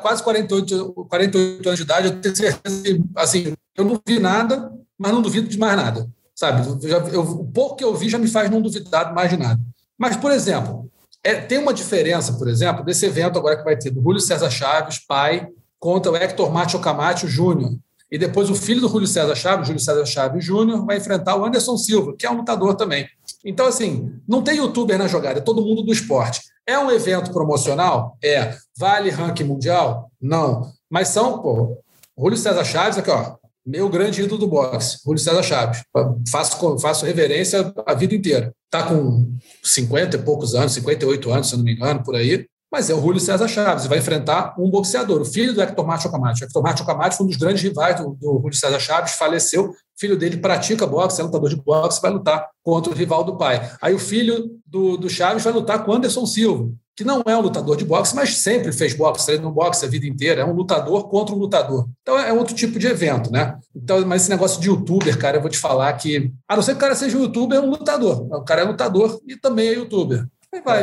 [0.00, 4.72] quase 48, 48 anos de idade, eu tenho certeza que, assim, eu não vi nada,
[4.96, 6.08] mas não duvido de mais nada.
[6.36, 6.68] Sabe?
[6.68, 9.60] Eu eu, o pouco que eu vi já me faz não duvidar mais de nada.
[9.98, 10.88] Mas, por exemplo,
[11.22, 14.50] é, tem uma diferença, por exemplo, desse evento agora que vai ter do Júlio César
[14.50, 15.48] Chaves, pai,
[15.84, 17.76] contra o Hector Mátio Camacho Júnior.
[18.10, 21.44] E depois o filho do Júlio César Chaves, Júlio César Chaves Júnior, vai enfrentar o
[21.44, 23.06] Anderson Silva, que é um lutador também.
[23.44, 26.40] Então, assim, não tem youtuber na jogada, é todo mundo do esporte.
[26.66, 28.16] É um evento promocional?
[28.24, 28.56] É.
[28.78, 30.10] Vale ranking mundial?
[30.18, 30.72] Não.
[30.88, 31.76] Mas são, pô,
[32.18, 33.34] Júlio César Chaves, aqui, ó,
[33.66, 35.84] meu grande ídolo do boxe, Júlio César Chaves.
[36.30, 38.54] Faço, faço reverência a vida inteira.
[38.64, 42.90] Está com 50 e poucos anos, 58 anos, se não me engano, por aí mas
[42.90, 46.42] é o Júlio César Chaves, vai enfrentar um boxeador, o filho do Hector Márcio Camacho.
[46.42, 50.18] Hector Márcio Camacho foi um dos grandes rivais do, do Júlio César Chaves, faleceu, filho
[50.18, 53.70] dele pratica boxe, é lutador de boxe, vai lutar contra o rival do pai.
[53.80, 57.42] Aí o filho do, do Chaves vai lutar com Anderson Silva, que não é um
[57.42, 61.08] lutador de boxe, mas sempre fez boxe, treinou boxe a vida inteira, é um lutador
[61.08, 61.88] contra um lutador.
[62.02, 63.56] Então é outro tipo de evento, né?
[63.72, 66.72] Então, mas esse negócio de youtuber, cara, eu vou te falar que, a não ser
[66.72, 68.26] que o cara seja um youtuber, é um lutador.
[68.32, 70.26] O cara é lutador e também é youtuber.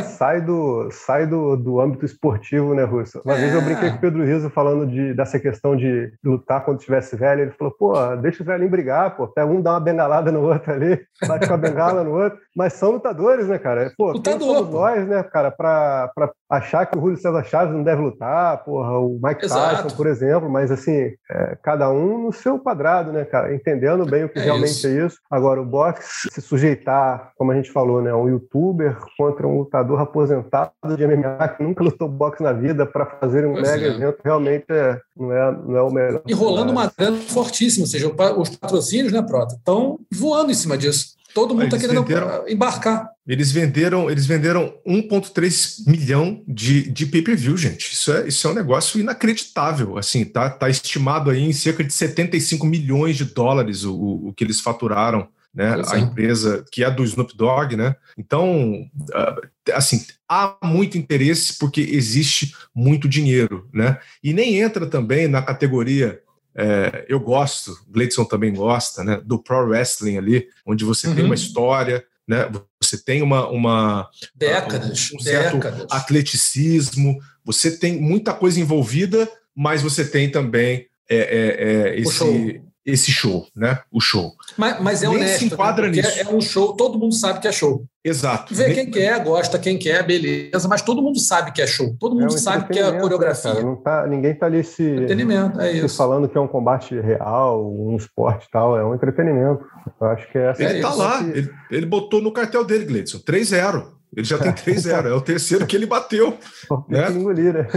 [0.04, 3.22] Sai, do, sai do, do âmbito esportivo, né, Russo?
[3.24, 3.38] Uma é.
[3.38, 7.16] vez eu brinquei com o Pedro Riso falando de, dessa questão de lutar quando estivesse
[7.16, 7.42] velho.
[7.42, 9.28] Ele falou, pô, deixa o velhinho brigar, pô.
[9.28, 12.40] Pega um, dá uma bengalada no outro ali, bate com a bengala no outro.
[12.56, 13.92] Mas são lutadores, né, cara?
[13.98, 14.80] Pô, Lutador, somos pô.
[14.80, 19.00] nós, né, cara, pra, pra achar que o Julio César Chaves não deve lutar, porra,
[19.00, 19.84] o Mike Exato.
[19.84, 23.56] Tyson, por exemplo, mas assim, é, cada um no seu quadrado, né, cara?
[23.56, 24.88] Entendendo bem o que é realmente isso.
[24.88, 25.18] é isso.
[25.32, 30.02] Agora, o boxe se sujeitar, como a gente falou, né, um youtuber contra um lutador
[30.02, 33.90] aposentado de MMA que nunca lutou boxe na vida para fazer um pois mega é.
[33.90, 36.22] evento realmente é, não, é, não é o melhor.
[36.28, 40.78] E rolando uma grana fortíssima, ou seja, os patrocínios, né, Prota, estão voando em cima
[40.78, 41.21] disso.
[41.34, 43.10] Todo mundo está querendo venderam, embarcar.
[43.28, 47.94] Eles venderam, eles venderam 1,3 milhão de, de pay-per-view, gente.
[47.94, 49.98] Isso é, isso é um negócio inacreditável.
[49.98, 54.44] Assim, tá, tá estimado aí em cerca de 75 milhões de dólares o, o que
[54.44, 55.82] eles faturaram né?
[55.92, 57.96] A empresa que é do Snoop Dogg, né?
[58.18, 59.36] Então, ah,
[59.74, 64.00] assim, há muito interesse porque existe muito dinheiro, né?
[64.24, 66.22] E nem entra também na categoria
[66.56, 69.22] é, eu gosto, Gleidson também gosta, né?
[69.24, 71.16] Do pro wrestling ali, onde você uhum.
[71.16, 72.50] tem uma história, né?
[72.82, 75.88] Você tem uma, uma décadas, um, certo décadas.
[75.90, 83.12] atleticismo, você tem muita coisa envolvida, mas você tem também é, é, é esse esse
[83.12, 83.80] show, né?
[83.92, 84.34] O show.
[84.58, 85.54] Mas, mas é Nem honesto, se né?
[85.54, 85.94] enquadra né?
[85.94, 86.20] nisso.
[86.20, 87.86] É um show, todo mundo sabe que é show.
[88.04, 88.54] Exato.
[88.56, 91.96] Vê quem quer, gosta, quem quer, beleza, mas todo mundo sabe que é show.
[92.00, 93.54] Todo mundo é um sabe que é a coreografia.
[93.54, 95.96] Né, não tá, ninguém tá ali se, entretenimento, é isso.
[95.96, 99.64] falando que é um combate real, um esporte e tal, é um entretenimento.
[100.00, 102.86] Eu acho que é essa Ele é tá lá, ele, ele, botou no cartel dele,
[102.86, 104.01] Gleidson, 3-0.
[104.16, 105.06] Ele já tem 3-0.
[105.06, 106.38] É o terceiro que ele bateu.
[106.90, 107.08] Tem né?
[107.08, 107.68] que engolir, né?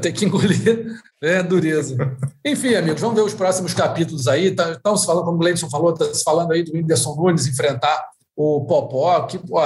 [0.00, 0.86] Tem que engolir.
[1.22, 1.96] É dureza.
[2.44, 4.46] Enfim, amigos, vamos ver os próximos capítulos aí.
[4.46, 7.46] Estão tá, se falando, como o Gleison falou, está se falando aí do Whindersson Nunes
[7.46, 8.04] enfrentar
[8.36, 9.60] o Popó, que, pô,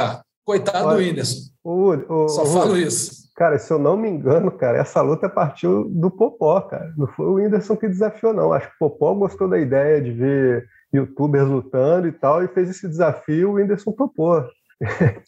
[0.45, 1.51] coitado Olha, do Whindersson.
[1.65, 3.27] O, o, Só o, falo isso.
[3.35, 6.93] Cara, se eu não me engano, cara, essa luta partiu do Popó, cara.
[6.97, 8.53] Não foi o Whindersson que desafiou, não.
[8.53, 12.71] Acho que o Popó gostou da ideia de ver youtubers lutando e tal, e fez
[12.71, 14.45] esse desafio, o Whindersson topou.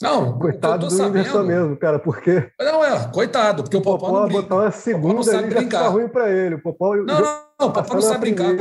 [0.00, 2.50] Não, coitado do Whindersson mesmo, cara, porque.
[2.60, 6.08] Não, é, coitado, porque o Popó, Popó não botar uma segunda ali já fica ruim
[6.08, 6.56] para ele.
[6.56, 8.54] O Popó, não, não, não, o Popó não sabe brincar.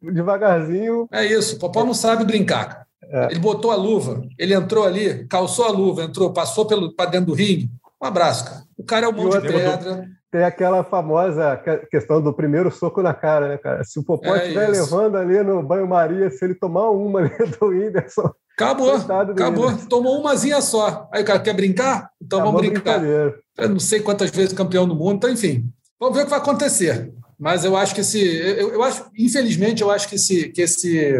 [0.00, 1.08] devagarzinho.
[1.12, 2.86] É isso, o Popó não sabe brincar.
[3.02, 3.26] É.
[3.30, 7.34] Ele botou a luva, ele entrou ali, calçou a luva, entrou, passou para dentro do
[7.34, 7.70] ringue.
[8.00, 8.62] Um abraço, cara.
[8.76, 10.08] O cara é um monte de pedra.
[10.30, 11.56] Tem aquela famosa
[11.90, 13.82] questão do primeiro soco na cara, né, cara?
[13.82, 17.66] Se o Popó é estiver levando ali no banho-maria, se ele tomar uma ali do
[17.68, 18.30] Whindersson.
[18.54, 19.66] Acabou, acabou.
[19.68, 19.88] Whindersson.
[19.88, 21.08] Tomou umazinha só.
[21.12, 22.10] Aí o cara quer brincar?
[22.20, 23.02] Então acabou vamos brincar.
[23.02, 25.64] Eu não sei quantas vezes campeão do mundo, então, enfim.
[25.98, 27.10] Vamos ver o que vai acontecer.
[27.38, 28.20] Mas eu acho que esse.
[28.20, 31.16] Eu, eu acho, infelizmente, eu acho que esse, que esse,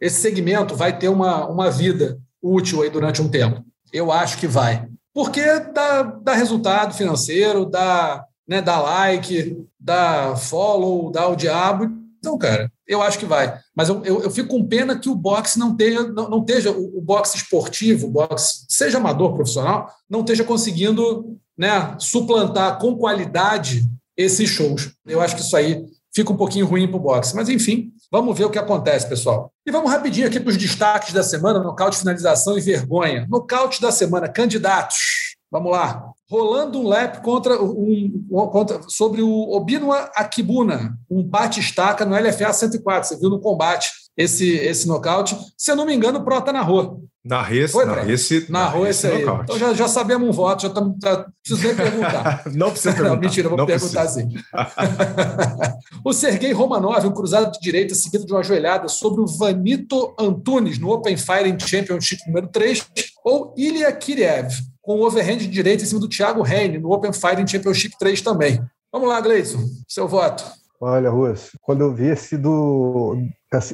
[0.00, 3.64] esse segmento vai ter uma, uma vida útil aí durante um tempo.
[3.92, 4.86] Eu acho que vai.
[5.14, 5.42] Porque
[5.72, 11.90] dá, dá resultado financeiro, dá, né, like, dá follow, dá o diabo.
[12.18, 13.58] Então, cara, eu acho que vai.
[13.74, 16.70] Mas eu, eu, eu fico com pena que o boxe não tenha, não, não esteja,
[16.70, 22.96] o, o boxe esportivo, o boxe, seja amador, profissional, não esteja conseguindo né, suplantar com
[22.96, 23.82] qualidade
[24.16, 24.92] esses shows.
[25.06, 25.84] Eu acho que isso aí
[26.14, 27.34] fica um pouquinho ruim para o boxe.
[27.34, 29.52] Mas, enfim, vamos ver o que acontece, pessoal.
[29.66, 33.26] E vamos rapidinho aqui para os destaques da semana: nocaute, finalização e vergonha.
[33.28, 35.34] Nocaute da semana, candidatos.
[35.50, 36.13] Vamos lá.
[36.30, 43.08] Rolando um lap contra um, contra, sobre o Obinua Akibuna, um bate-estaca no LFA 104.
[43.08, 45.36] Você viu no combate esse, esse nocaute.
[45.56, 47.04] Se eu não me engano, o Prota narrou.
[47.24, 49.24] Narrei esse, Foi, narrei esse, narrou esse aí.
[49.24, 49.44] Nocaute.
[49.44, 50.96] Então já, já sabemos um voto, já estamos.
[51.02, 52.42] Já, preciso nem perguntar.
[52.52, 53.14] não precisa perguntar.
[53.14, 54.28] Não, mentira, vou não perguntar precisa.
[54.28, 54.36] sim.
[56.04, 60.78] o Sergei Romanov, um cruzado de direita seguido de uma joelhada sobre o Vanito Antunes
[60.78, 62.86] no Open Fighting Championship número 3,
[63.24, 64.52] ou Ilya Kiriev,
[64.84, 68.20] com o overhand de direita em cima do Thiago Reine no Open Fighting Championship 3
[68.20, 68.60] também.
[68.92, 70.44] Vamos lá, Gleison, seu voto.
[70.80, 73.16] Olha, Ruas, quando eu vi esse do,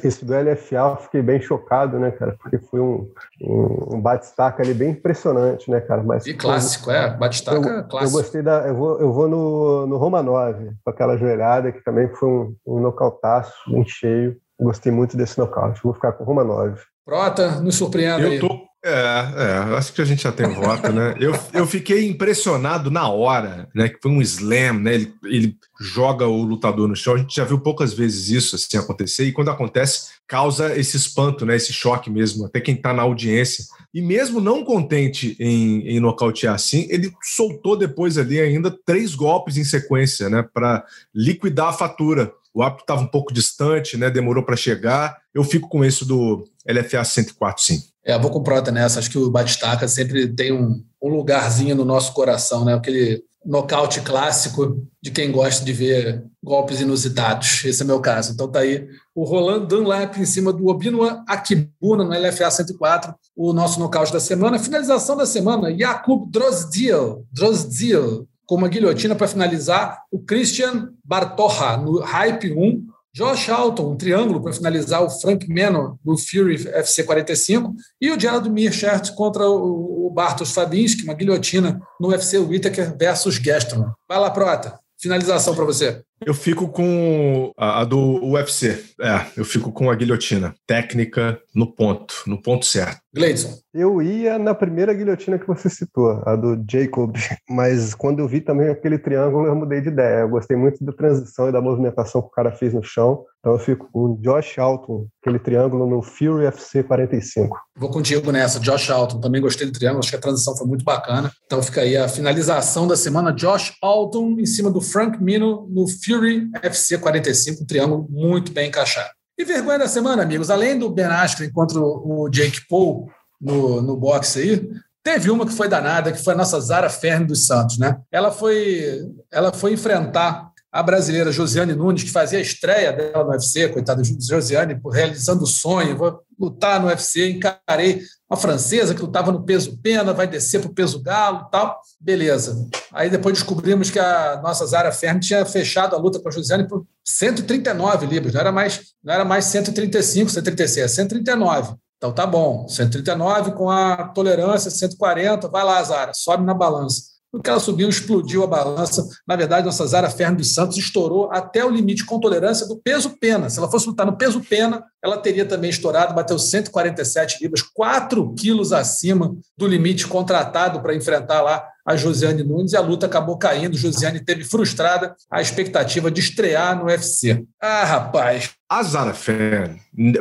[0.03, 2.37] esse do LFA, eu fiquei bem chocado, né, cara?
[2.41, 6.01] Porque foi um, um, um bate-staca ali bem impressionante, né, cara?
[6.03, 8.17] Mas, e clássico, eu, é, bate-staca clássico.
[8.17, 8.65] Eu gostei da.
[8.65, 12.55] Eu vou, eu vou no, no Roma 9, com aquela joelhada, que também foi um,
[12.65, 14.37] um nocautaço em cheio.
[14.57, 15.81] Gostei muito desse nocaute.
[15.83, 16.79] Vou ficar com Roma 9.
[17.03, 21.13] Prota, nos surpreenda eu tô, é, é, acho que a gente já tem voto, né?
[21.19, 23.87] Eu, eu fiquei impressionado na hora, né?
[23.87, 24.95] Que foi um slam, né?
[24.95, 27.13] Ele, ele joga o lutador no chão.
[27.13, 31.45] A gente já viu poucas vezes isso assim acontecer, e quando acontece, causa esse espanto,
[31.45, 31.55] né?
[31.55, 33.65] Esse choque mesmo, até quem está na audiência.
[33.93, 39.57] E mesmo não contente em, em nocautear assim, ele soltou depois ali ainda três golpes
[39.57, 40.43] em sequência, né?
[40.51, 42.33] Para liquidar a fatura.
[42.51, 44.09] O árbitro estava um pouco distante, né?
[44.09, 45.17] Demorou para chegar.
[45.33, 47.90] Eu fico com isso do LFA 104, sim.
[48.03, 48.99] É, vou com prota nessa.
[48.99, 52.73] Acho que o Batistaca sempre tem um, um lugarzinho no nosso coração, né?
[52.73, 57.63] Aquele nocaute clássico de quem gosta de ver golpes inusitados.
[57.65, 58.33] Esse é meu caso.
[58.33, 63.51] Então tá aí o Roland Dunlap em cima do Obinua Akibuna no LFA 104, o
[63.53, 64.59] nosso nocaute da semana.
[64.59, 72.01] Finalização da semana, Jakub Drozdil, Drozdil com uma guilhotina para finalizar o Christian Bartoha no
[72.01, 77.73] Hype 1, Josh Alton, um triângulo para finalizar o Frank Menor no Fury FC 45
[77.99, 83.91] e o Gerald Mearshart contra o Bartosz Fabinski, uma guilhotina no UFC Whittaker versus Gaston.
[84.07, 84.79] Vai lá, Prota.
[84.97, 86.01] Finalização para você.
[86.23, 88.83] Eu fico com a, a, do UFC.
[89.01, 90.53] É, eu fico com a guilhotina.
[90.67, 93.01] Técnica no ponto, no ponto certo.
[93.13, 93.57] Gleidson.
[93.73, 97.15] Eu ia na primeira guilhotina que você citou, a do Jacob,
[97.49, 100.21] mas quando eu vi também aquele triângulo, eu mudei de ideia.
[100.21, 103.25] Eu gostei muito da transição e da movimentação que o cara fez no chão.
[103.39, 107.57] Então eu fico com Josh Alton, aquele triângulo no Fury FC 45.
[107.75, 109.19] Vou contigo nessa, Josh Alton.
[109.19, 111.31] Também gostei do triângulo, acho que a transição foi muito bacana.
[111.45, 115.87] Então fica aí a finalização da semana, Josh Alton em cima do Frank Mino no
[115.87, 119.09] Fury Fury FC 45, um triângulo muito bem encaixado.
[119.37, 123.09] E vergonha da semana, amigos, além do Ben Askren contra o Jake Paul
[123.39, 124.69] no, no boxe aí,
[125.03, 127.97] teve uma que foi danada, que foi a nossa Zara Fern dos Santos, né?
[128.11, 129.01] Ela foi,
[129.31, 134.01] ela foi enfrentar a brasileira Josiane Nunes, que fazia a estreia dela no UFC, coitada
[134.03, 139.77] Josiane, realizando o sonho, vou lutar no UFC, encarei uma francesa que lutava no peso
[139.83, 141.81] pena, vai descer para o peso galo tal.
[141.99, 142.65] Beleza.
[142.93, 146.65] Aí depois descobrimos que a nossa Zara Fermi tinha fechado a luta com a Josiane
[146.65, 151.75] por 139 libras, não era mais, não era mais 135, 136, 139.
[151.97, 157.10] Então tá bom, 139 com a tolerância 140, vai lá, Zara, sobe na balança.
[157.33, 159.07] No que ela subiu, explodiu a balança.
[159.25, 163.17] Na verdade, nossa Zara Ferro dos Santos estourou até o limite com tolerância do peso
[163.19, 163.49] pena.
[163.49, 168.33] Se ela fosse lutar no peso pena, ela teria também estourado, bateu 147 libras, 4
[168.35, 173.37] quilos acima do limite contratado para enfrentar lá a Josiane Nunes e a luta acabou
[173.37, 173.77] caindo.
[173.77, 177.43] Josiane teve frustrada a expectativa de estrear no UFC.
[177.61, 178.51] Ah, rapaz.
[178.69, 180.19] A Zara Ferro, gente,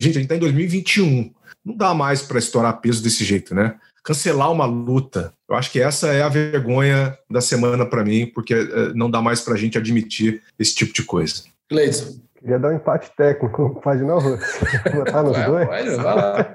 [0.00, 1.32] a gente está em 2021.
[1.64, 3.76] Não dá mais para estourar peso desse jeito, né?
[4.02, 5.32] Cancelar uma luta.
[5.48, 9.22] Eu acho que essa é a vergonha da semana para mim, porque eh, não dá
[9.22, 11.44] mais para a gente admitir esse tipo de coisa.
[11.70, 12.20] Gleison.
[12.42, 14.64] Queria dar um empate técnico, pode não, Russo?
[14.96, 15.68] Botar nos Ué, dois?
[15.68, 16.54] Pode, vai lá.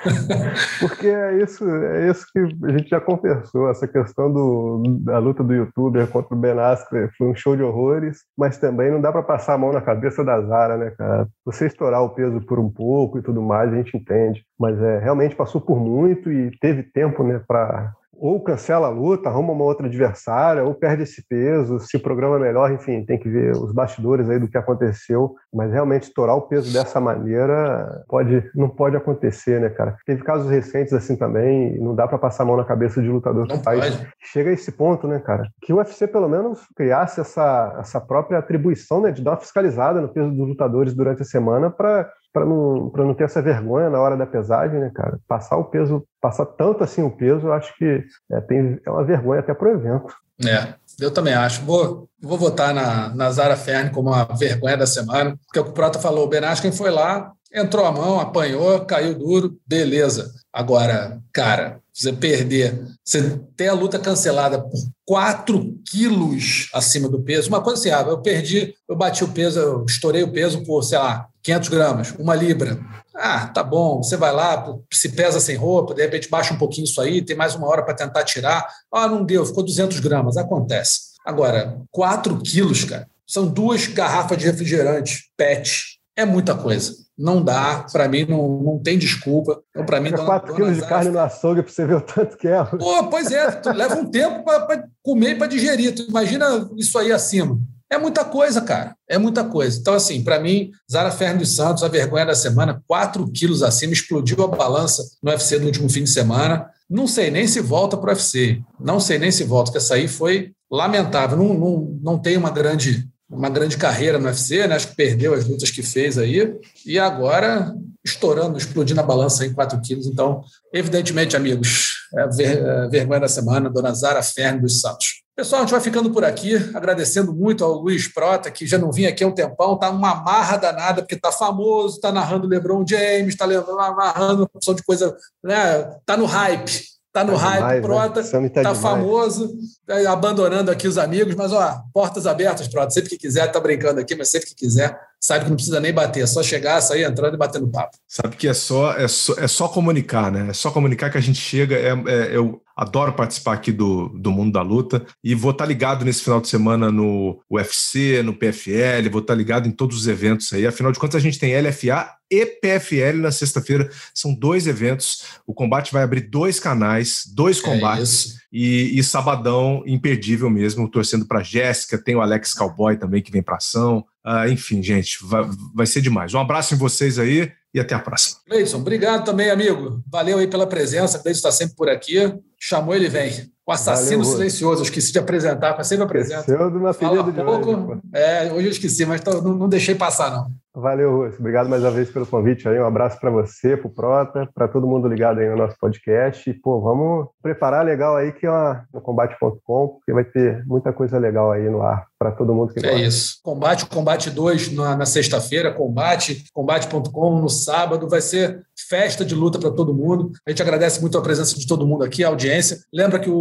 [0.80, 5.44] Porque é isso, é isso que a gente já conversou, essa questão do, da luta
[5.44, 9.12] do youtuber contra o Ben Askren foi um show de horrores, mas também não dá
[9.12, 11.28] para passar a mão na cabeça da Zara, né, cara?
[11.44, 14.98] Você estourar o peso por um pouco e tudo mais, a gente entende, mas é,
[14.98, 19.64] realmente passou por muito e teve tempo, né, para ou cancela a luta, arruma uma
[19.64, 24.28] outra adversária, ou perde esse peso, se programa melhor, enfim, tem que ver os bastidores
[24.28, 29.60] aí do que aconteceu, mas realmente estourar o peso dessa maneira pode, não pode acontecer,
[29.60, 29.96] né, cara?
[30.04, 33.08] Teve casos recentes assim também, e não dá para passar a mão na cabeça de
[33.08, 34.04] lutador que faz.
[34.20, 35.48] Chega a esse ponto, né, cara?
[35.62, 40.00] Que o UFC pelo menos criasse essa, essa própria atribuição, né, de dar uma fiscalizada
[40.00, 44.00] no peso dos lutadores durante a semana para para não, não ter essa vergonha na
[44.00, 45.18] hora da pesagem, né, cara?
[45.26, 49.04] Passar o peso, passar tanto assim o peso, eu acho que é, tem, é uma
[49.04, 50.14] vergonha até para o evento.
[50.46, 51.62] É, eu também acho.
[51.62, 55.64] Vou, vou votar na, na Zara Fern como a vergonha da semana, porque é o
[55.64, 59.58] que o Prota falou, o Ben Askren foi lá, entrou a mão, apanhou, caiu duro,
[59.66, 60.30] beleza.
[60.52, 67.48] Agora, cara, você perder, você ter a luta cancelada por 4 quilos acima do peso,
[67.48, 70.82] uma coisa assim, ah, eu perdi, eu bati o peso, eu estourei o peso por,
[70.82, 72.78] sei lá, 500 gramas, uma libra.
[73.16, 76.84] Ah, tá bom, você vai lá, se pesa sem roupa, de repente baixa um pouquinho
[76.84, 78.68] isso aí, tem mais uma hora para tentar tirar.
[78.92, 81.08] Ah, não deu, ficou 200 gramas, acontece.
[81.24, 86.92] Agora, 4 quilos, cara, são duas garrafas de refrigerante, PET, é muita coisa.
[87.16, 89.60] Não dá, para mim não, não tem desculpa.
[89.70, 92.46] Então, para mim, 4 quilos de carne no açougue para você ver o tanto que
[92.46, 92.62] é.
[92.62, 95.94] Pô, pois é, leva um tempo para comer e para digerir.
[95.94, 97.58] Tu imagina isso aí acima.
[97.90, 98.94] É muita coisa, cara.
[99.08, 99.78] É muita coisa.
[99.78, 103.92] Então, assim, para mim, Zara Ferro dos Santos, a vergonha da semana, 4 quilos acima,
[103.92, 106.68] explodiu a balança no UFC no último fim de semana.
[106.88, 108.60] Não sei nem se volta para o UFC.
[108.78, 111.38] Não sei nem se volta, porque essa aí foi lamentável.
[111.38, 114.76] Não, não, não tem uma grande, uma grande carreira no UFC, né?
[114.76, 116.58] Acho que perdeu as lutas que fez aí.
[116.84, 117.74] E agora,
[118.04, 120.06] estourando, explodindo a balança em 4 quilos.
[120.06, 120.42] Então,
[120.74, 125.17] evidentemente, amigos, é ver, é vergonha da semana, dona Zara Ferro dos Santos.
[125.38, 128.90] Pessoal, a gente vai ficando por aqui, agradecendo muito ao Luiz Prota, que já não
[128.90, 132.84] vinha aqui há um tempão, tá uma marra danada, porque tá famoso, está narrando LeBron
[132.84, 135.94] James, está narrando uma opção de coisa, né?
[136.04, 136.82] Tá no hype,
[137.12, 137.80] tá no tá hype, demais, né?
[137.82, 138.48] Prota, né?
[138.48, 139.56] tá, tá famoso,
[139.86, 144.00] tá abandonando aqui os amigos, mas ó, portas abertas, Prota, sempre que quiser, tá brincando
[144.00, 147.04] aqui, mas sempre que quiser, sabe que não precisa nem bater, é só chegar, sair
[147.04, 147.96] entrando e batendo papo.
[148.08, 150.48] Sabe que é só, é só, é só comunicar, né?
[150.50, 151.76] É só comunicar que a gente chega.
[151.76, 155.68] É, é, eu adoro participar aqui do, do mundo da luta e vou estar tá
[155.68, 159.96] ligado nesse final de semana no UFC, no PFL, vou estar tá ligado em todos
[159.96, 160.64] os eventos aí.
[160.64, 163.90] Afinal de contas, a gente tem LFA e PFL na sexta-feira.
[164.14, 165.24] São dois eventos.
[165.44, 168.36] O combate vai abrir dois canais, dois é combates.
[168.36, 171.98] É e, e, sabadão imperdível mesmo, torcendo para Jéssica.
[171.98, 174.04] Tem o Alex Cowboy também que vem para ação.
[174.24, 175.42] Uh, enfim, gente, vai,
[175.74, 176.32] vai ser demais.
[176.32, 178.40] Um abraço em vocês aí e até a próxima.
[178.46, 180.02] Cleison, obrigado também, amigo.
[180.10, 181.18] Valeu aí pela presença.
[181.18, 182.16] Cleison está sempre por aqui.
[182.60, 183.50] Chamou, ele vem.
[183.68, 186.50] O assassino Valeu, silencioso, eu esqueci de apresentar, mas sempre apresento.
[186.88, 187.70] Apelido de pouco.
[187.70, 190.46] Hoje, é, hoje eu esqueci, mas tô, não, não, deixei passar, não.
[190.74, 191.38] Valeu, Russo.
[191.38, 192.80] Obrigado mais uma vez pelo convite aí.
[192.80, 196.48] Um abraço para você, para o Prota, para todo mundo ligado aí no nosso podcast.
[196.48, 201.18] E, pô, vamos preparar legal aí que é no combate.com, porque vai ter muita coisa
[201.18, 203.06] legal aí no ar para todo mundo que É gosta.
[203.06, 203.36] isso.
[203.42, 208.08] Combate, Combate 2 na, na sexta-feira, combate, combate.com no sábado.
[208.08, 210.32] Vai ser festa de luta para todo mundo.
[210.46, 212.78] A gente agradece muito a presença de todo mundo aqui, a audiência.
[212.92, 213.36] Lembra que o,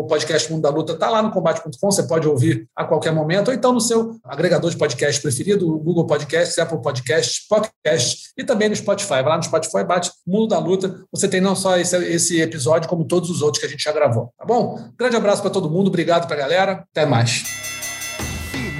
[0.00, 3.48] o podcast Mundo da Luta está lá no combate.com, você pode ouvir a qualquer momento,
[3.48, 8.68] ou então no seu agregador de podcast preferido, Google Podcasts, Apple Podcasts, Podcast e também
[8.68, 9.08] no Spotify.
[9.22, 11.04] Vai lá no Spotify, bate Mundo da Luta.
[11.10, 13.92] Você tem não só esse, esse episódio, como todos os outros que a gente já
[13.92, 14.32] gravou.
[14.38, 14.78] Tá bom?
[14.98, 16.84] Grande abraço para todo mundo, obrigado para a galera.
[16.90, 17.71] Até mais.